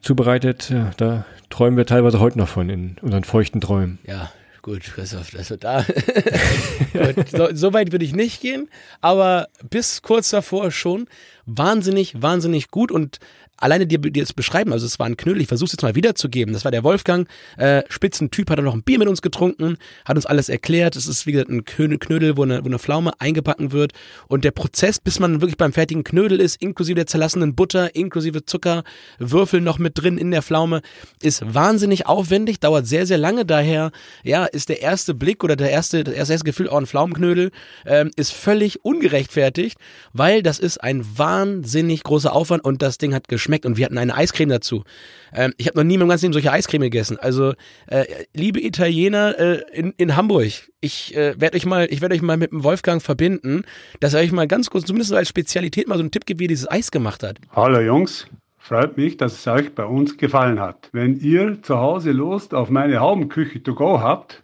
[0.00, 0.70] zubereitet.
[0.70, 3.98] Ja, da träumen wir teilweise heute noch von in unseren feuchten Träumen.
[4.04, 5.84] Ja, gut, Christoph, also da.
[6.92, 8.68] gut, so, so, weit würde ich nicht gehen,
[9.00, 11.06] aber bis kurz davor schon
[11.44, 13.18] wahnsinnig, wahnsinnig gut und
[13.58, 15.94] alleine dir, dir das beschreiben, also es war ein Knödel, ich versuche es jetzt mal
[15.94, 16.52] wiederzugeben.
[16.52, 20.16] Das war der Wolfgang, äh, Spitzentyp, hat er noch ein Bier mit uns getrunken, hat
[20.16, 20.96] uns alles erklärt.
[20.96, 23.92] Es ist wie gesagt ein Knödel, wo eine, wo eine Pflaume eingebacken wird.
[24.28, 28.44] Und der Prozess, bis man wirklich beim fertigen Knödel ist, inklusive der zerlassenen Butter, inklusive
[28.44, 28.84] Zucker,
[29.18, 30.82] Würfel noch mit drin in der Pflaume,
[31.22, 33.44] ist wahnsinnig aufwendig, dauert sehr, sehr lange.
[33.44, 33.90] Daher,
[34.22, 37.50] ja, ist der erste Blick oder der erste, das erste Gefühl, oh, ein Pflaumenknödel,
[37.84, 39.78] ähm, ist völlig ungerechtfertigt,
[40.12, 43.66] weil das ist ein wahnsinnig großer Aufwand und das Ding hat geschmeckt schmeckt.
[43.66, 44.84] Und wir hatten eine Eiscreme dazu.
[45.32, 47.18] Ähm, ich habe noch nie in meinem ganzen Leben solche Eiscreme gegessen.
[47.18, 47.54] Also,
[47.86, 48.04] äh,
[48.34, 52.36] liebe Italiener äh, in, in Hamburg, ich äh, werde euch mal, ich werde euch mal
[52.36, 53.64] mit dem Wolfgang verbinden,
[54.00, 56.44] dass er euch mal ganz kurz, zumindest als Spezialität, mal so einen Tipp gibt, wie
[56.44, 57.38] er dieses Eis gemacht hat.
[57.54, 58.26] Hallo Jungs,
[58.58, 60.88] Freut mich, dass es euch bei uns gefallen hat.
[60.90, 64.42] Wenn ihr zu Hause Lust auf meine Haubenküche to go habt,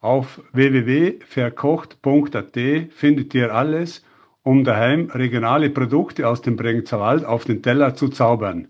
[0.00, 2.56] auf www.verkocht.at
[2.90, 4.04] findet ihr alles
[4.44, 8.68] um daheim regionale Produkte aus dem Bregenzer Wald auf den Teller zu zaubern.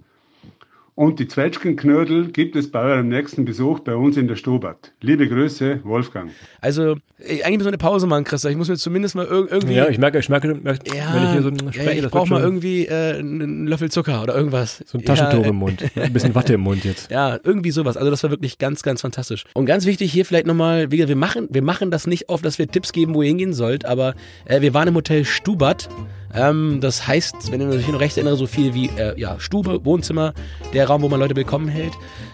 [0.96, 4.92] Und die Zwetschgenknödel gibt es bei eurem nächsten Besuch bei uns in der Stubert.
[5.00, 6.30] Liebe Grüße, Wolfgang.
[6.60, 8.48] Also, eigentlich muss man eine Pause machen, Christa.
[8.48, 9.74] Ich muss mir zumindest mal irgendwie.
[9.74, 12.86] Ja, ich merke, ich merke, wenn ich hier so spreche, ja, ich brauche mal irgendwie
[12.86, 14.84] äh, einen Löffel Zucker oder irgendwas.
[14.86, 15.82] So ein Taschentuch ja, im Mund.
[15.96, 17.10] Ein bisschen Watte im Mund jetzt.
[17.14, 17.96] Ja, irgendwie sowas.
[17.96, 19.44] Also, das war wirklich ganz, ganz fantastisch.
[19.54, 22.68] Und ganz wichtig hier vielleicht nochmal, wir machen, wir machen das nicht oft, dass wir
[22.68, 25.88] Tipps geben, wo ihr hingehen sollt, aber äh, wir waren im Hotel Stubert
[26.34, 29.84] ähm, das heißt, wenn ich mich noch recht erinnere, so viel wie äh, ja, Stube,
[29.84, 30.34] Wohnzimmer,
[30.72, 31.92] der Raum, wo man Leute willkommen hält,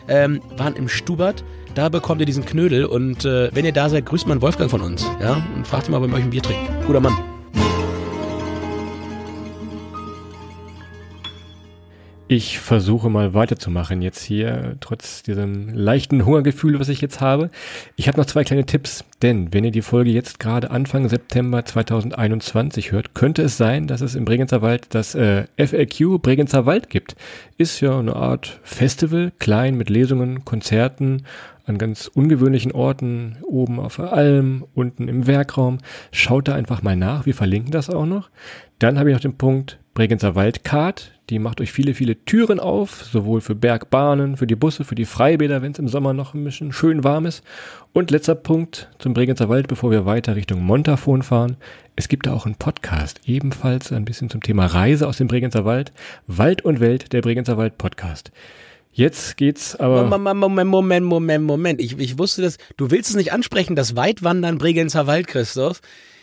[0.09, 1.45] ähm, waren im Stubert.
[1.75, 4.81] Da bekommt ihr diesen Knödel und äh, wenn ihr da seid, grüßt man Wolfgang von
[4.81, 5.07] uns.
[5.21, 5.43] Ja?
[5.55, 6.69] Und fragt ihn mal, ob er euch ein Bier trinkt.
[6.87, 7.39] Guter Mann.
[12.33, 17.51] Ich versuche mal weiterzumachen jetzt hier, trotz diesem leichten Hungergefühl, was ich jetzt habe.
[17.97, 21.64] Ich habe noch zwei kleine Tipps, denn wenn ihr die Folge jetzt gerade Anfang September
[21.64, 26.88] 2021 hört, könnte es sein, dass es im Bregenzer Wald das äh, FAQ Bregenzer Wald
[26.88, 27.16] gibt.
[27.59, 31.25] Ist ja eine Art Festival, klein mit Lesungen, Konzerten
[31.66, 35.79] an ganz ungewöhnlichen Orten, oben auf der Alm, unten im Werkraum.
[36.12, 38.31] Schaut da einfach mal nach, wir verlinken das auch noch.
[38.79, 41.12] Dann habe ich noch den Punkt Bregenzer Waldcard.
[41.31, 45.05] Die macht euch viele, viele Türen auf, sowohl für Bergbahnen, für die Busse, für die
[45.05, 47.45] Freibäder, wenn es im Sommer noch ein bisschen schön warm ist.
[47.93, 51.57] Und letzter Punkt zum Bregenzer Wald, bevor wir weiter Richtung Montafon fahren.
[51.95, 55.64] Es gibt da auch einen Podcast, ebenfalls ein bisschen zum Thema Reise aus dem Bregenzer
[55.64, 55.93] Wald.
[56.27, 58.33] Wald und Welt, der Bregenzer Wald Podcast.
[58.93, 60.09] Jetzt geht's aber.
[60.09, 61.81] Moment, Moment, Moment, Moment, Moment.
[61.81, 62.59] Ich, ich wusste das.
[62.77, 65.81] Du willst es nicht ansprechen, das Weitwandern Bregenzer Wald, Christoph.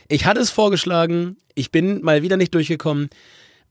[0.10, 1.38] Ich hatte es vorgeschlagen.
[1.56, 3.10] Ich bin mal wieder nicht durchgekommen.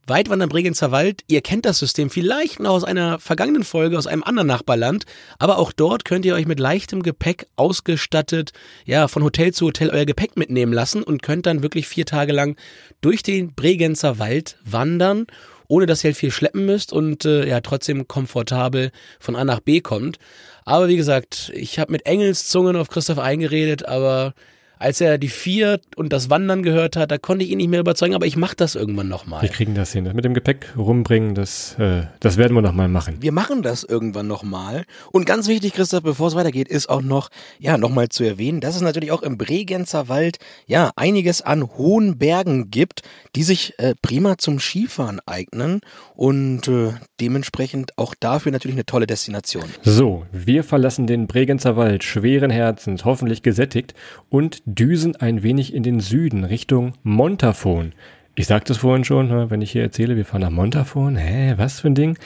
[0.07, 4.23] Weitwandern Bregenzer Wald, ihr kennt das System vielleicht noch aus einer vergangenen Folge aus einem
[4.23, 5.05] anderen Nachbarland,
[5.37, 8.51] aber auch dort könnt ihr euch mit leichtem Gepäck ausgestattet,
[8.85, 12.31] ja, von Hotel zu Hotel euer Gepäck mitnehmen lassen und könnt dann wirklich vier Tage
[12.31, 12.55] lang
[13.01, 15.27] durch den Bregenzer Wald wandern
[15.69, 19.59] ohne dass ihr halt viel schleppen müsst und äh, ja trotzdem komfortabel von A nach
[19.59, 20.17] B kommt.
[20.63, 24.33] Aber wie gesagt, ich habe mit Engelszungen auf Christoph eingeredet, aber
[24.79, 27.79] als er die vier und das Wandern gehört hat, da konnte ich ihn nicht mehr
[27.79, 29.41] überzeugen, aber ich mache das irgendwann nochmal.
[29.41, 30.05] Wir kriegen das hin.
[30.05, 33.17] Das mit dem Gepäck rumbringen, das, äh, das werden wir nochmal machen.
[33.19, 34.85] Wir machen das irgendwann nochmal.
[35.11, 38.75] Und ganz wichtig, Christoph, bevor es weitergeht, ist auch noch, ja, nochmal zu erwähnen, dass
[38.75, 43.01] es natürlich auch im Bregenzer Wald, ja, einiges an hohen Bergen gibt,
[43.35, 45.81] die sich äh, prima zum Skifahren eignen
[46.15, 49.65] und äh, dementsprechend auch dafür natürlich eine tolle Destination.
[49.83, 53.93] So, wir verlassen den Bregenzer Wald schweren Herzens, hoffentlich gesättigt
[54.29, 57.93] und düsen ein wenig in den Süden Richtung Montafon.
[58.35, 61.15] Ich sagte es vorhin schon, ne, wenn ich hier erzähle, wir fahren nach Montafon.
[61.15, 62.17] Hä, was für ein Ding?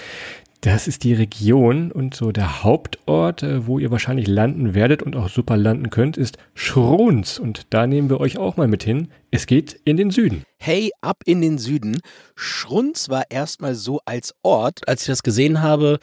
[0.62, 5.16] Das ist die Region und so der Hauptort, äh, wo ihr wahrscheinlich landen werdet und
[5.16, 7.38] auch super landen könnt, ist Schruns.
[7.40, 9.10] Und da nehmen wir euch auch mal mit hin.
[9.30, 10.44] Es geht in den Süden.
[10.64, 12.02] Hey, ab in den Süden.
[12.36, 14.88] Schrunz war erstmal so als Ort.
[14.88, 15.98] Als ich das gesehen habe,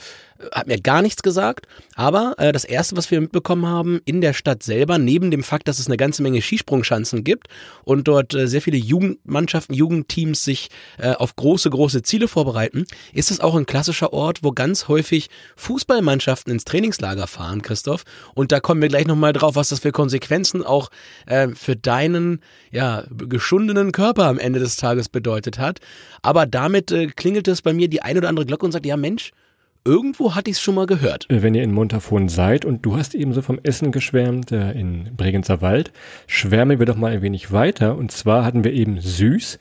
[0.52, 1.66] hat mir gar nichts gesagt.
[1.94, 5.68] Aber äh, das Erste, was wir mitbekommen haben, in der Stadt selber, neben dem Fakt,
[5.68, 7.46] dass es eine ganze Menge Skisprungschanzen gibt
[7.84, 13.30] und dort äh, sehr viele Jugendmannschaften, Jugendteams sich äh, auf große, große Ziele vorbereiten, ist
[13.30, 18.02] es auch ein klassischer Ort, wo ganz häufig Fußballmannschaften ins Trainingslager fahren, Christoph.
[18.34, 20.90] Und da kommen wir gleich nochmal drauf, was das für Konsequenzen auch
[21.26, 22.40] äh, für deinen,
[22.72, 25.80] ja, geschundenen Körper am Ende des Tages bedeutet hat.
[26.22, 28.96] Aber damit äh, klingelt es bei mir die ein oder andere Glocke und sagt, ja
[28.96, 29.32] Mensch,
[29.84, 31.28] irgendwo hatte ich es schon mal gehört.
[31.30, 34.72] Äh, wenn ihr in Montafon seid und du hast eben so vom Essen geschwärmt äh,
[34.72, 35.92] in Bregenzer Wald,
[36.26, 37.96] schwärmen wir doch mal ein wenig weiter.
[37.96, 39.58] Und zwar hatten wir eben süß.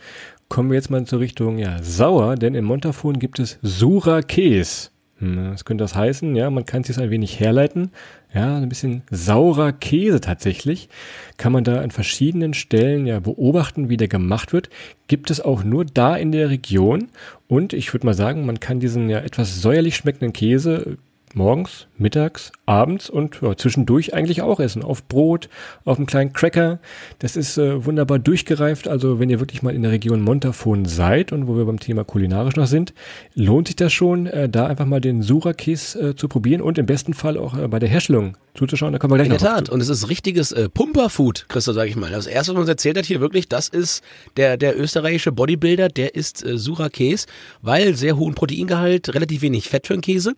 [0.50, 4.89] Kommen wir jetzt mal zur Richtung ja, sauer, denn in Montafon gibt es Sura Käse.
[5.19, 6.36] Hm, was könnte das heißen?
[6.36, 7.91] Ja, man kann es jetzt ein wenig herleiten.
[8.34, 10.90] Ja, ein bisschen saurer Käse tatsächlich.
[11.38, 14.70] Kann man da an verschiedenen Stellen ja beobachten, wie der gemacht wird.
[15.08, 17.08] Gibt es auch nur da in der Region.
[17.48, 20.98] Und ich würde mal sagen, man kann diesen ja etwas säuerlich schmeckenden Käse
[21.34, 24.84] morgens, mittags, abends und ja, zwischendurch eigentlich auch essen.
[24.84, 25.50] Auf Brot,
[25.86, 26.80] auf einem kleinen Cracker.
[27.20, 28.88] Das ist äh, wunderbar durchgereift.
[28.88, 32.04] Also wenn ihr wirklich mal in der Region Montafon seid und wo wir beim Thema
[32.04, 32.94] kulinarisch noch sind,
[33.34, 36.86] lohnt sich das schon, äh, da einfach mal den Sura-Käse äh, zu probieren und im
[36.86, 38.92] besten Fall auch äh, bei der Herstellung zuzuschauen.
[38.92, 39.70] Da kommen wir gleich In noch der Tat.
[39.70, 42.12] Und es ist richtiges äh, Pumperfood, Christa, sag ich mal.
[42.12, 44.04] Das erste, was uns erzählt hat hier wirklich, das ist
[44.36, 47.28] der, der österreichische Bodybuilder, der ist äh, Sura-Käse,
[47.62, 50.34] weil sehr hohen Proteingehalt, relativ wenig Fett für den Käse.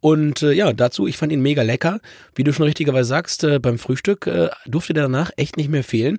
[0.00, 2.00] Und äh, ja, dazu, ich fand ihn mega lecker.
[2.34, 5.84] Wie du schon richtigerweise sagst, äh, beim Frühstück äh, durfte der danach echt nicht mehr
[5.84, 6.18] fehlen.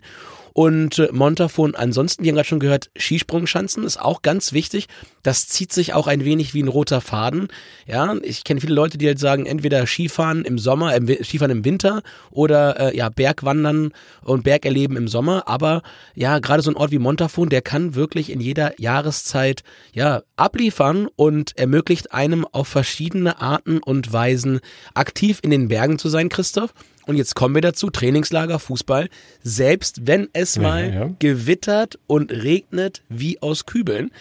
[0.53, 4.87] Und äh, Montafon, ansonsten, wir haben gerade schon gehört, Skisprungschanzen ist auch ganz wichtig.
[5.23, 7.47] Das zieht sich auch ein wenig wie ein roter Faden.
[7.87, 11.65] Ja, ich kenne viele Leute, die halt sagen, entweder Skifahren im Sommer, äh, Skifahren im
[11.65, 15.47] Winter oder äh, ja, Bergwandern und Bergerleben im Sommer.
[15.47, 15.81] Aber
[16.13, 21.07] ja, gerade so ein Ort wie Montafon, der kann wirklich in jeder Jahreszeit ja abliefern
[21.15, 24.59] und ermöglicht einem auf verschiedene Arten und Weisen
[24.93, 26.73] aktiv in den Bergen zu sein, Christoph.
[27.05, 29.09] Und jetzt kommen wir dazu, Trainingslager, Fußball,
[29.43, 31.15] selbst wenn es mal Ja, ja.
[31.19, 34.11] gewittert und regnet wie aus Kübeln.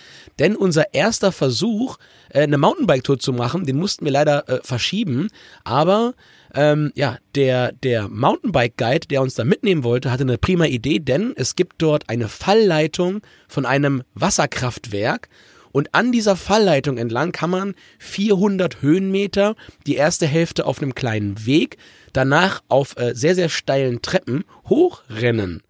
[0.40, 1.98] Denn unser erster Versuch,
[2.30, 5.28] äh, eine Mountainbike-Tour zu machen, den mussten wir leider äh, verschieben.
[5.62, 6.14] Aber
[6.54, 11.34] ähm, ja, der, der Mountainbike-Guide, der uns da mitnehmen wollte, hatte eine prima Idee, denn
[11.36, 15.28] es gibt dort eine Fallleitung von einem Wasserkraftwerk.
[15.72, 19.56] Und an dieser Fallleitung entlang kann man 400 Höhenmeter,
[19.86, 21.78] die erste Hälfte auf einem kleinen Weg,
[22.12, 25.62] danach auf äh, sehr, sehr steilen Treppen hochrennen.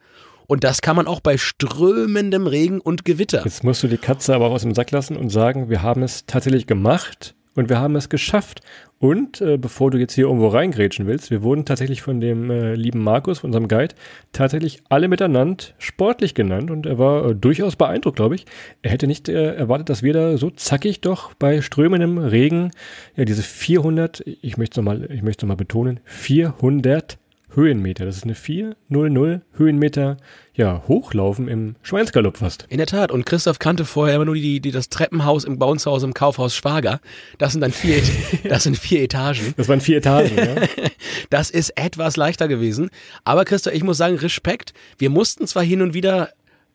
[0.47, 3.43] Und das kann man auch bei strömendem Regen und Gewitter.
[3.45, 6.27] Jetzt musst du die Katze aber aus dem Sack lassen und sagen, wir haben es
[6.27, 8.61] tatsächlich gemacht und wir haben es geschafft.
[8.99, 12.75] Und äh, bevor du jetzt hier irgendwo reingrätschen willst, wir wurden tatsächlich von dem äh,
[12.75, 13.97] lieben Markus, von unserem Guide,
[14.33, 18.47] tatsächlich alle miteinander sportlich genannt und er war äh, durchaus beeindruckt, glaube ich.
[18.83, 22.71] Er hätte nicht äh, erwartet, dass wir da so zackig doch bei strömendem Regen,
[23.17, 27.19] ja diese 400, ich möchte es nochmal, ich noch mal betonen, 400
[27.55, 28.05] Höhenmeter.
[28.05, 30.17] Das ist eine 400 Höhenmeter,
[30.55, 32.67] ja, hochlaufen im Schweinsgalopp fast.
[32.69, 33.11] In der Tat.
[33.11, 37.01] Und Christoph kannte vorher immer nur die, die, das Treppenhaus im Baunshaus im Kaufhaus Schwager.
[37.39, 38.03] Das sind dann vier,
[38.49, 39.55] das sind vier Etagen.
[39.57, 40.55] Das waren vier Etagen, ja.
[41.31, 42.91] Das ist etwas leichter gewesen.
[43.25, 44.75] Aber Christoph, ich muss sagen, Respekt.
[44.99, 46.31] Wir mussten zwar hin und wieder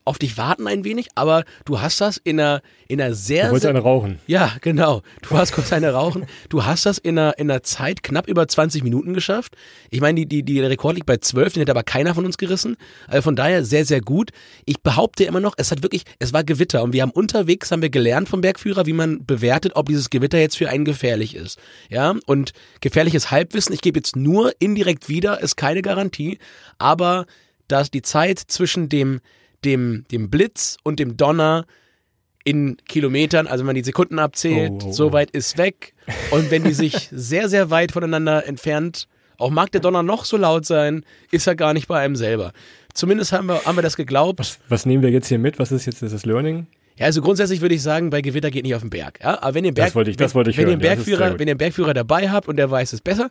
[0.07, 3.51] auf dich warten ein wenig, aber du hast das in einer, in einer sehr, Du
[3.51, 4.19] wolltest eine rauchen.
[4.25, 5.01] ja, genau.
[5.21, 6.25] Du hast kurz eine rauchen.
[6.49, 9.55] Du hast das in einer, in einer Zeit knapp über 20 Minuten geschafft.
[9.89, 12.25] Ich meine, die, die, die der Rekord liegt bei 12, den hätte aber keiner von
[12.25, 12.77] uns gerissen.
[13.07, 14.31] Also von daher sehr, sehr gut.
[14.65, 17.81] Ich behaupte immer noch, es hat wirklich, es war Gewitter und wir haben unterwegs, haben
[17.81, 21.59] wir gelernt vom Bergführer, wie man bewertet, ob dieses Gewitter jetzt für einen gefährlich ist.
[21.89, 26.39] Ja, und gefährliches Halbwissen, ich gebe jetzt nur indirekt wieder, ist keine Garantie,
[26.77, 27.25] aber
[27.67, 29.19] dass die Zeit zwischen dem,
[29.65, 31.65] dem, dem Blitz und dem Donner
[32.43, 34.91] in Kilometern, also wenn man die Sekunden abzählt, Oh, oh, oh.
[34.93, 35.93] so weit ist weg.
[36.31, 40.37] Und wenn die sich sehr, sehr weit voneinander entfernt, auch mag der Donner noch so
[40.37, 42.53] laut sein, ist er gar nicht bei einem selber.
[42.93, 44.39] Zumindest haben wir, haben wir das geglaubt.
[44.39, 45.59] Was, was nehmen wir jetzt hier mit?
[45.59, 46.67] Was ist jetzt das Learning?
[46.95, 49.19] Ja, also grundsätzlich würde ich sagen, bei Gewitter geht nicht auf den Berg.
[49.21, 49.39] Ja?
[49.43, 50.81] Aber wenn ihr Berg, Das wollte ich- das wollte ich wenn, wenn, hören.
[50.81, 51.39] ihr Ja, Bergführer, gut.
[51.39, 53.29] wenn ihr einen Bergführer dabei habt und der weiß es besser,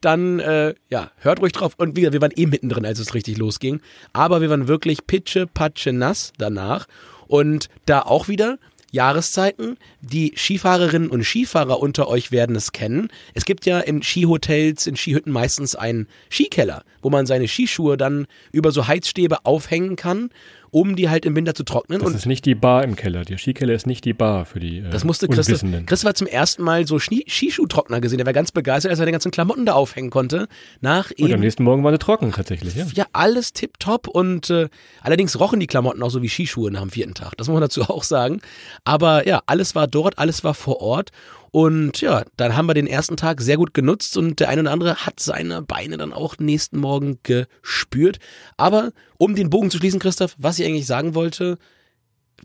[0.00, 1.74] dann äh, ja, hört ruhig drauf.
[1.76, 3.80] Und wir, wir waren eh mittendrin, als es richtig losging.
[4.12, 6.86] Aber wir waren wirklich pitsche, patsche, nass danach.
[7.26, 8.58] Und da auch wieder
[8.90, 9.76] Jahreszeiten.
[10.00, 13.08] Die Skifahrerinnen und Skifahrer unter euch werden es kennen.
[13.34, 18.26] Es gibt ja in Skihotels, in Skihütten meistens einen Skikeller, wo man seine Skischuhe dann
[18.52, 20.30] über so Heizstäbe aufhängen kann,
[20.70, 21.98] um die halt im Winter zu trocknen.
[22.00, 23.24] Das und ist nicht die Bar im Keller.
[23.24, 25.46] Der Skikeller ist nicht die Bar für die äh, das musste Christoph.
[25.62, 25.86] Unwissenden.
[25.86, 28.18] Christoph hat zum ersten Mal so Schnie- Skischuhtrockner gesehen.
[28.18, 30.48] Der war ganz begeistert, als er die ganzen Klamotten da aufhängen konnte.
[30.80, 31.40] Nach Und am eben.
[31.40, 32.86] nächsten Morgen war eine trocken tatsächlich, ja.
[32.94, 34.68] Ja, alles tipptopp und äh,
[35.02, 37.36] allerdings rochen die Klamotten auch so wie Skischuhe nach dem vierten Tag.
[37.36, 38.40] Das muss man dazu auch sagen.
[38.84, 41.10] Aber ja, alles war dort, alles war vor Ort.
[41.52, 44.70] Und ja, dann haben wir den ersten Tag sehr gut genutzt und der eine oder
[44.70, 48.18] andere hat seine Beine dann auch nächsten Morgen gespürt.
[48.56, 51.58] Aber um den Bogen zu schließen, Christoph, was ich eigentlich sagen wollte,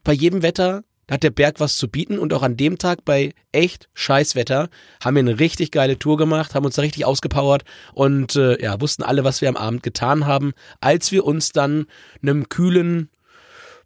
[0.03, 3.33] bei jedem Wetter hat der Berg was zu bieten und auch an dem Tag bei
[3.51, 4.69] echt Scheißwetter
[5.03, 7.63] haben wir eine richtig geile Tour gemacht, haben uns da richtig ausgepowert
[7.93, 11.85] und äh, ja, wussten alle, was wir am Abend getan haben, als wir uns dann
[12.23, 13.09] einem kühlen,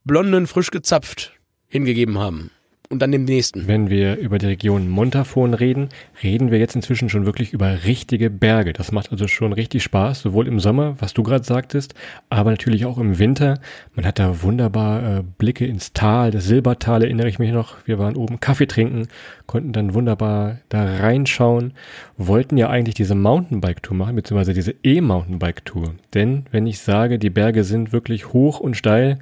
[0.06, 1.34] blonden, frisch gezapft
[1.68, 2.52] hingegeben haben.
[2.92, 3.68] Und dann dem nächsten.
[3.68, 5.90] Wenn wir über die Region Montafon reden,
[6.24, 8.74] reden wir jetzt inzwischen schon wirklich über richtige Berge.
[8.74, 11.94] Das macht also schon richtig Spaß, sowohl im Sommer, was du gerade sagtest,
[12.30, 13.60] aber natürlich auch im Winter.
[13.94, 17.76] Man hat da wunderbar äh, Blicke ins Tal, das Silbertal erinnere ich mich noch.
[17.86, 19.08] Wir waren oben Kaffee trinken,
[19.46, 21.74] konnten dann wunderbar da reinschauen,
[22.18, 25.94] wollten ja eigentlich diese Mountainbike-Tour machen, beziehungsweise diese E-Mountainbike-Tour.
[26.16, 29.20] Denn wenn ich sage, die Berge sind wirklich hoch und steil,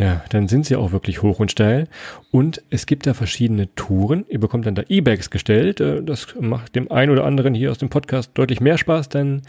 [0.00, 1.86] ja, dann sind sie auch wirklich hoch und steil.
[2.30, 4.24] Und es gibt da verschiedene Touren.
[4.30, 5.78] Ihr bekommt dann da E-Bags gestellt.
[5.80, 9.42] Äh, Das macht dem einen oder anderen hier aus dem Podcast deutlich mehr Spaß, dann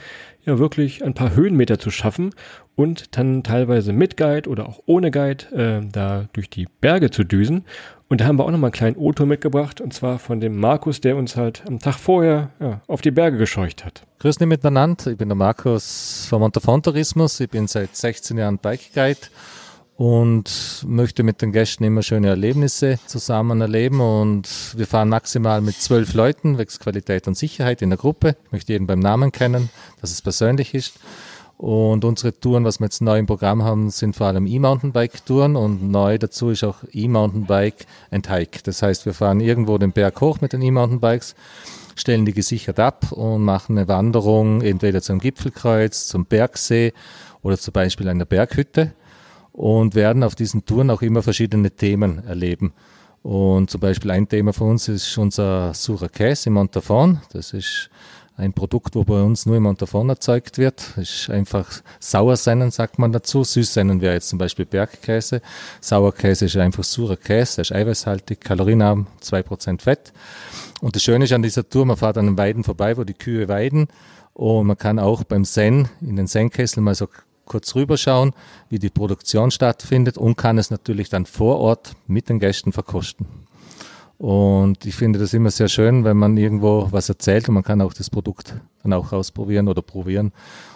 [0.43, 2.31] ja wirklich ein paar Höhenmeter zu schaffen
[2.75, 7.23] und dann teilweise mit Guide oder auch ohne Guide äh, da durch die Berge zu
[7.23, 7.63] düsen.
[8.09, 10.99] Und da haben wir auch nochmal einen kleinen O-Ton mitgebracht und zwar von dem Markus,
[10.99, 14.03] der uns halt am Tag vorher ja, auf die Berge gescheucht hat.
[14.19, 17.39] Grüß dich miteinander, ich bin der Markus vom Montafon Tourismus.
[17.39, 19.19] Ich bin seit 16 Jahren Bike Guide
[20.01, 24.01] und möchte mit den Gästen immer schöne Erlebnisse zusammen erleben.
[24.01, 28.35] Und wir fahren maximal mit zwölf Leuten, wächst Qualität und Sicherheit in der Gruppe.
[28.45, 29.69] Ich möchte jeden beim Namen kennen,
[30.01, 30.99] dass es persönlich ist.
[31.59, 35.91] Und unsere Touren, was wir jetzt neu im Programm haben, sind vor allem E-Mountainbike-Touren und
[35.91, 38.61] neu dazu ist auch E-Mountainbike and Hike.
[38.63, 41.35] Das heißt, wir fahren irgendwo den Berg hoch mit den E-Mountainbikes,
[41.95, 46.93] stellen die gesichert ab und machen eine Wanderung entweder zum Gipfelkreuz, zum Bergsee
[47.43, 48.93] oder zum Beispiel einer Berghütte
[49.53, 52.73] und werden auf diesen Touren auch immer verschiedene Themen erleben.
[53.23, 57.21] Und zum Beispiel ein Thema von uns ist unser Sura Käse im Montafon.
[57.33, 57.89] Das ist
[58.35, 60.97] ein Produkt, wo bei uns nur im Montafon erzeugt wird.
[60.97, 61.67] Ist einfach
[61.99, 63.43] Sauersennen, sagt man dazu.
[63.43, 65.41] Süßsennen wäre jetzt zum Beispiel Bergkäse.
[65.79, 70.13] Sauerkäse ist einfach Sura Käse, der ist eiweißhaltig, kalorienarm, 2% Fett.
[70.81, 73.13] Und das Schöne ist an dieser Tour, man fährt an den Weiden vorbei, wo die
[73.13, 73.87] Kühe weiden.
[74.33, 77.07] Und man kann auch beim Senn, in den Sennkessel mal so
[77.51, 78.31] kurz rüberschauen,
[78.69, 83.25] wie die Produktion stattfindet und kann es natürlich dann vor Ort mit den Gästen verkosten.
[84.17, 87.81] Und ich finde das immer sehr schön, wenn man irgendwo was erzählt und man kann
[87.81, 90.31] auch das Produkt dann auch ausprobieren oder probieren.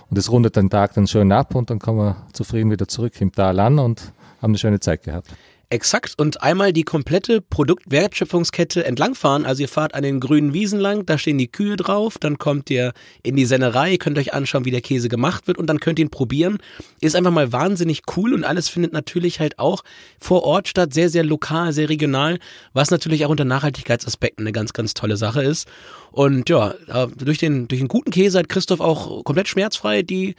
[0.10, 3.22] Und es rundet den Tag dann schön ab und dann kommen wir zufrieden wieder zurück
[3.22, 4.12] im Tal an und
[4.42, 5.30] haben eine schöne Zeit gehabt.
[5.70, 6.14] Exakt.
[6.18, 9.46] Und einmal die komplette Produktwertschöpfungskette entlangfahren.
[9.46, 12.70] Also ihr fahrt an den grünen Wiesen lang, da stehen die Kühe drauf, dann kommt
[12.70, 15.98] ihr in die Sennerei, könnt euch anschauen, wie der Käse gemacht wird und dann könnt
[15.98, 16.60] ihr ihn probieren.
[17.02, 19.84] Ist einfach mal wahnsinnig cool und alles findet natürlich halt auch
[20.20, 22.38] vor Ort statt, sehr, sehr lokal, sehr regional,
[22.74, 25.68] was natürlich auch unter Nachhaltigkeitsaspekten eine ganz, ganz tolle Sache ist.
[26.12, 26.76] Und ja,
[27.18, 30.36] durch den, durch den guten Käse hat Christoph auch komplett schmerzfrei die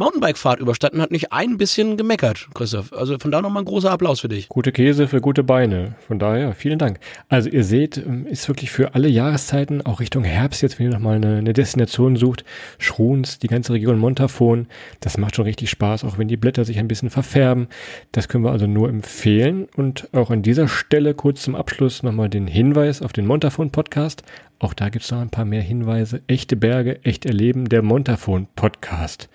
[0.00, 2.92] Mountainbike-Fahrt überstanden, hat nicht ein bisschen gemeckert, Christoph.
[2.94, 4.48] Also von da nochmal ein großer Applaus für dich.
[4.48, 5.94] Gute Käse für gute Beine.
[6.08, 6.98] Von daher, vielen Dank.
[7.28, 10.92] Also ihr seht, ähm, ist wirklich für alle Jahreszeiten, auch Richtung Herbst jetzt, wenn ihr
[10.92, 12.44] nochmal eine, eine Destination sucht,
[12.78, 14.68] Schruns, die ganze Region Montafon,
[15.00, 17.68] das macht schon richtig Spaß, auch wenn die Blätter sich ein bisschen verfärben.
[18.12, 19.68] Das können wir also nur empfehlen.
[19.76, 24.22] Und auch an dieser Stelle kurz zum Abschluss nochmal den Hinweis auf den Montafon-Podcast.
[24.60, 26.22] Auch da gibt es noch ein paar mehr Hinweise.
[26.26, 29.28] Echte Berge, echt erleben, der Montafon-Podcast.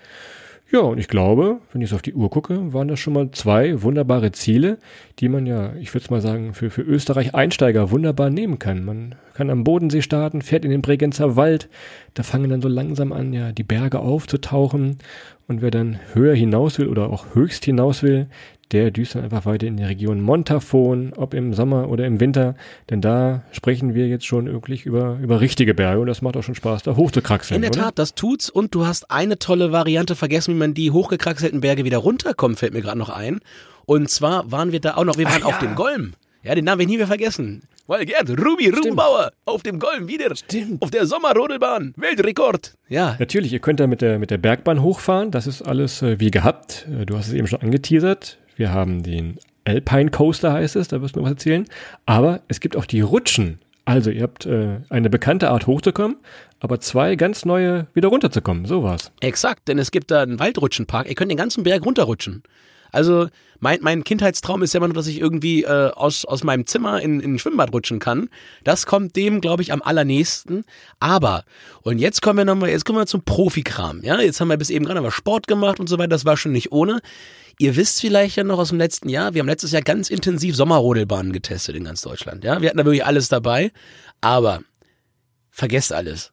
[0.72, 3.30] Ja, und ich glaube, wenn ich so auf die Uhr gucke, waren das schon mal
[3.30, 4.78] zwei wunderbare Ziele,
[5.20, 8.84] die man ja, ich würde mal sagen, für, für Österreich-Einsteiger wunderbar nehmen kann.
[8.84, 11.68] Man kann am Bodensee starten, fährt in den Bregenzer Wald,
[12.14, 14.98] da fangen dann so langsam an, ja, die Berge aufzutauchen.
[15.46, 18.26] Und wer dann höher hinaus will oder auch höchst hinaus will,
[18.72, 22.54] der düst dann einfach weiter in die Region Montafon, ob im Sommer oder im Winter,
[22.90, 26.42] denn da sprechen wir jetzt schon wirklich über, über richtige Berge und das macht auch
[26.42, 27.56] schon Spaß, da hochzukraxeln.
[27.56, 27.88] In der oder?
[27.88, 31.84] Tat, das tut's und du hast eine tolle Variante vergessen, wie man die hochgekraxelten Berge
[31.84, 33.40] wieder runterkommt, fällt mir gerade noch ein.
[33.84, 35.68] Und zwar waren wir da auch noch, wir waren Ach, auf ja.
[35.68, 36.14] dem Golm.
[36.42, 37.62] Ja, den Namen wir nie mehr vergessen.
[37.88, 40.34] Weil Gerd, Ruby Rubenbauer auf dem Golm wieder.
[40.34, 40.82] Stimmt.
[40.82, 41.94] Auf der Sommerrodelbahn.
[41.96, 42.74] Weltrekord.
[42.88, 45.30] Ja, Natürlich, ihr könnt da mit der, mit der Bergbahn hochfahren.
[45.30, 46.86] Das ist alles äh, wie gehabt.
[46.88, 48.38] Äh, du hast es eben schon angeteasert.
[48.56, 51.66] Wir haben den Alpine Coaster heißt es, da wirst du noch was erzählen.
[52.06, 53.58] Aber es gibt auch die Rutschen.
[53.84, 56.16] Also ihr habt äh, eine bekannte Art hochzukommen,
[56.58, 58.64] aber zwei ganz neue wieder runterzukommen.
[58.64, 59.12] So war's.
[59.20, 61.08] Exakt, denn es gibt da einen Waldrutschenpark.
[61.08, 62.42] Ihr könnt den ganzen Berg runterrutschen.
[62.92, 63.28] Also
[63.60, 67.00] mein, mein Kindheitstraum ist ja immer nur, dass ich irgendwie äh, aus, aus meinem Zimmer
[67.00, 68.28] in, in ein Schwimmbad rutschen kann.
[68.64, 70.64] Das kommt dem, glaube ich, am allernächsten.
[71.00, 71.44] Aber,
[71.82, 74.02] und jetzt kommen wir nochmal, jetzt kommen wir zum Profikram.
[74.02, 76.08] Ja, jetzt haben wir bis eben gerade mal Sport gemacht und so weiter.
[76.08, 77.00] Das war schon nicht ohne.
[77.58, 80.54] Ihr wisst vielleicht ja noch aus dem letzten Jahr, wir haben letztes Jahr ganz intensiv
[80.54, 82.44] Sommerrodelbahnen getestet in ganz Deutschland.
[82.44, 83.72] Ja, wir hatten da wirklich alles dabei.
[84.20, 84.60] Aber
[85.50, 86.32] vergesst alles.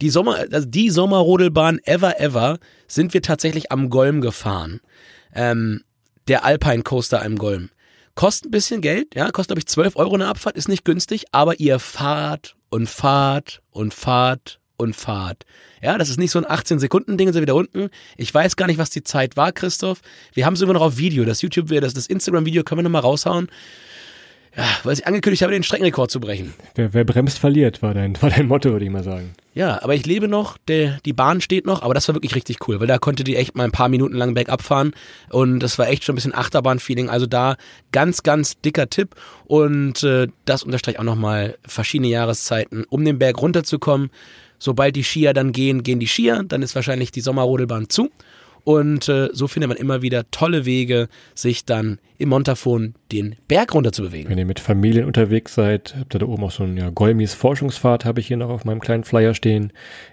[0.00, 4.80] Die Sommer, also die Sommerrodelbahn ever ever sind wir tatsächlich am Golm gefahren.
[5.34, 5.82] Ähm,
[6.28, 7.70] der Alpine Coaster am Golm.
[8.14, 11.26] Kostet ein bisschen Geld, ja, kostet glaube ich 12 Euro eine Abfahrt, ist nicht günstig,
[11.30, 15.44] aber ihr fahrt und fahrt und fahrt und fahrt.
[15.82, 17.90] Ja, das ist nicht so ein 18-Sekunden-Ding, so wieder unten.
[18.16, 20.00] Ich weiß gar nicht, was die Zeit war, Christoph.
[20.32, 21.24] Wir haben es immer noch auf Video.
[21.24, 23.48] Das YouTube, das, das Instagram-Video können wir nochmal raushauen.
[24.58, 26.52] Ja, weil ich angekündigt habe, den Streckenrekord zu brechen.
[26.74, 29.30] Wer, wer bremst, verliert, war dein, war dein Motto, würde ich mal sagen.
[29.54, 32.66] Ja, aber ich lebe noch, der, die Bahn steht noch, aber das war wirklich richtig
[32.66, 34.94] cool, weil da konnte die echt mal ein paar Minuten lang bergab fahren
[35.30, 37.08] und das war echt schon ein bisschen Achterbahn-Feeling.
[37.08, 37.56] Also da
[37.92, 39.14] ganz, ganz dicker Tipp
[39.46, 44.10] und äh, das unterstreicht auch nochmal verschiedene Jahreszeiten, um den Berg runterzukommen.
[44.58, 48.10] Sobald die Skier dann gehen, gehen die Skier, dann ist wahrscheinlich die Sommerrodelbahn zu.
[48.68, 53.72] Und äh, so findet man immer wieder tolle Wege, sich dann im Montafon den Berg
[53.72, 54.28] runter zu bewegen.
[54.28, 57.32] Wenn ihr mit Familien unterwegs seid, habt ihr da oben auch so ein ja, Golmis
[57.32, 59.72] Forschungsfahrt, habe ich hier noch auf meinem kleinen Flyer stehen.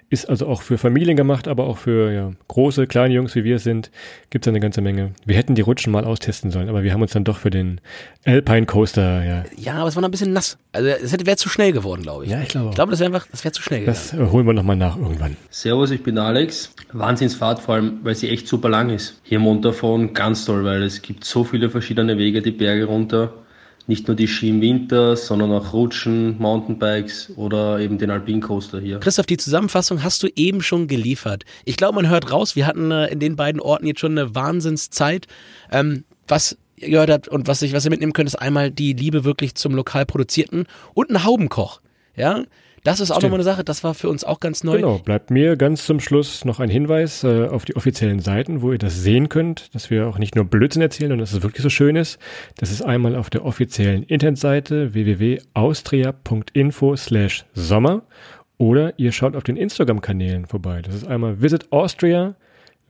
[0.09, 3.55] Ist also auch für Familien gemacht, aber auch für ja, große, kleine Jungs, wie wir
[3.55, 3.89] es sind,
[4.29, 5.13] gibt es eine ganze Menge.
[5.25, 7.81] Wir hätten die Rutschen mal austesten sollen, aber wir haben uns dann doch für den
[8.23, 9.43] Alpine Coaster, ja.
[9.57, 10.59] Ja, aber es war noch ein bisschen nass.
[10.73, 12.31] Also es wäre zu schnell geworden, glaube ich.
[12.31, 12.71] Ja, ich glaube auch.
[12.71, 13.97] Ich glaube, das wäre einfach, das wäre zu schnell gegangen.
[13.97, 15.37] Das äh, holen wir nochmal nach irgendwann.
[15.49, 16.71] Servus, ich bin Alex.
[16.93, 19.19] Wahnsinnsfahrt, vor allem, weil sie echt super lang ist.
[19.23, 23.33] Hier im Montafon ganz toll, weil es gibt so viele verschiedene Wege die Berge runter.
[23.87, 28.79] Nicht nur die Ski im Winter, sondern auch Rutschen, Mountainbikes oder eben den Alpine Coaster
[28.79, 28.99] hier.
[28.99, 31.43] Christoph, die Zusammenfassung hast du eben schon geliefert.
[31.65, 34.33] Ich glaube, man hört raus, wir hatten äh, in den beiden Orten jetzt schon eine
[34.33, 35.27] Wahnsinnszeit.
[35.71, 38.93] Ähm, was ihr gehört habt und was, ich, was ihr mitnehmen könnt, ist einmal die
[38.93, 41.81] Liebe wirklich zum lokal produzierten und ein Haubenkoch.
[42.15, 42.43] Ja,
[42.85, 44.77] das ist auch nochmal eine Sache, das war für uns auch ganz neu.
[44.77, 48.71] Genau, bleibt mir ganz zum Schluss noch ein Hinweis äh, auf die offiziellen Seiten, wo
[48.71, 51.63] ihr das sehen könnt, dass wir auch nicht nur Blödsinn erzählen und dass es wirklich
[51.63, 52.19] so schön ist.
[52.57, 58.03] Das ist einmal auf der offiziellen Internetseite www.austria.info slash Sommer
[58.59, 60.83] oder ihr schaut auf den Instagram-Kanälen vorbei.
[60.83, 62.35] Das ist einmal Visit Austria,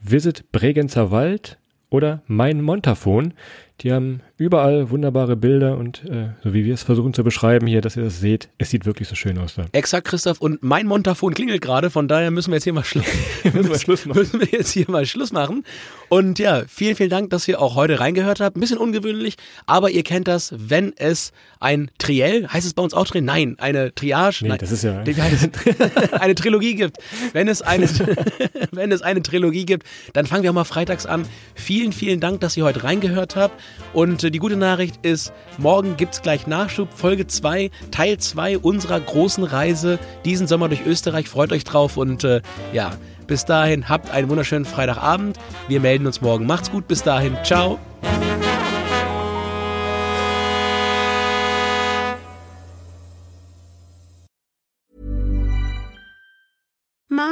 [0.02, 1.58] Visit Bregenzer Wald
[1.90, 3.34] oder Mein Montafon.
[3.80, 7.80] Die haben überall wunderbare Bilder und äh, so wie wir es versuchen zu beschreiben hier,
[7.82, 9.66] dass ihr das seht, es sieht wirklich so schön aus da.
[9.72, 10.42] Exakt, Christoph.
[10.42, 13.02] Und mein Montafon klingelt gerade, von daher müssen wir jetzt hier mal, Schlu
[13.54, 14.20] müssen wir Schluss machen.
[14.20, 15.64] müssen wir jetzt hier mal Schluss machen.
[16.10, 18.58] Und ja, vielen, vielen Dank, dass ihr auch heute reingehört habt.
[18.58, 19.36] Ein bisschen ungewöhnlich,
[19.68, 23.24] aber ihr kennt das, wenn es ein Triell, heißt es bei uns auch Triell?
[23.24, 24.40] Nein, eine Triage.
[24.42, 25.02] Nee, Nein, das ist ja-
[26.12, 26.98] eine Trilogie gibt.
[27.32, 27.88] Wenn es eine,
[28.72, 31.26] wenn es eine Trilogie gibt, dann fangen wir auch mal freitags an.
[31.56, 33.60] Vielen, vielen Dank, dass ihr heute reingehört habt.
[33.94, 39.00] Und die gute Nachricht ist, morgen gibt es gleich Nachschub, Folge 2, Teil 2 unserer
[39.00, 41.30] großen Reise diesen Sommer durch Österreich.
[41.30, 42.42] Freut euch drauf und äh,
[42.74, 42.92] ja,
[43.28, 45.38] bis dahin habt einen wunderschönen Freitagabend.
[45.68, 46.46] Wir melden uns morgen.
[46.46, 47.38] Macht's gut, bis dahin.
[47.44, 47.80] Ciao.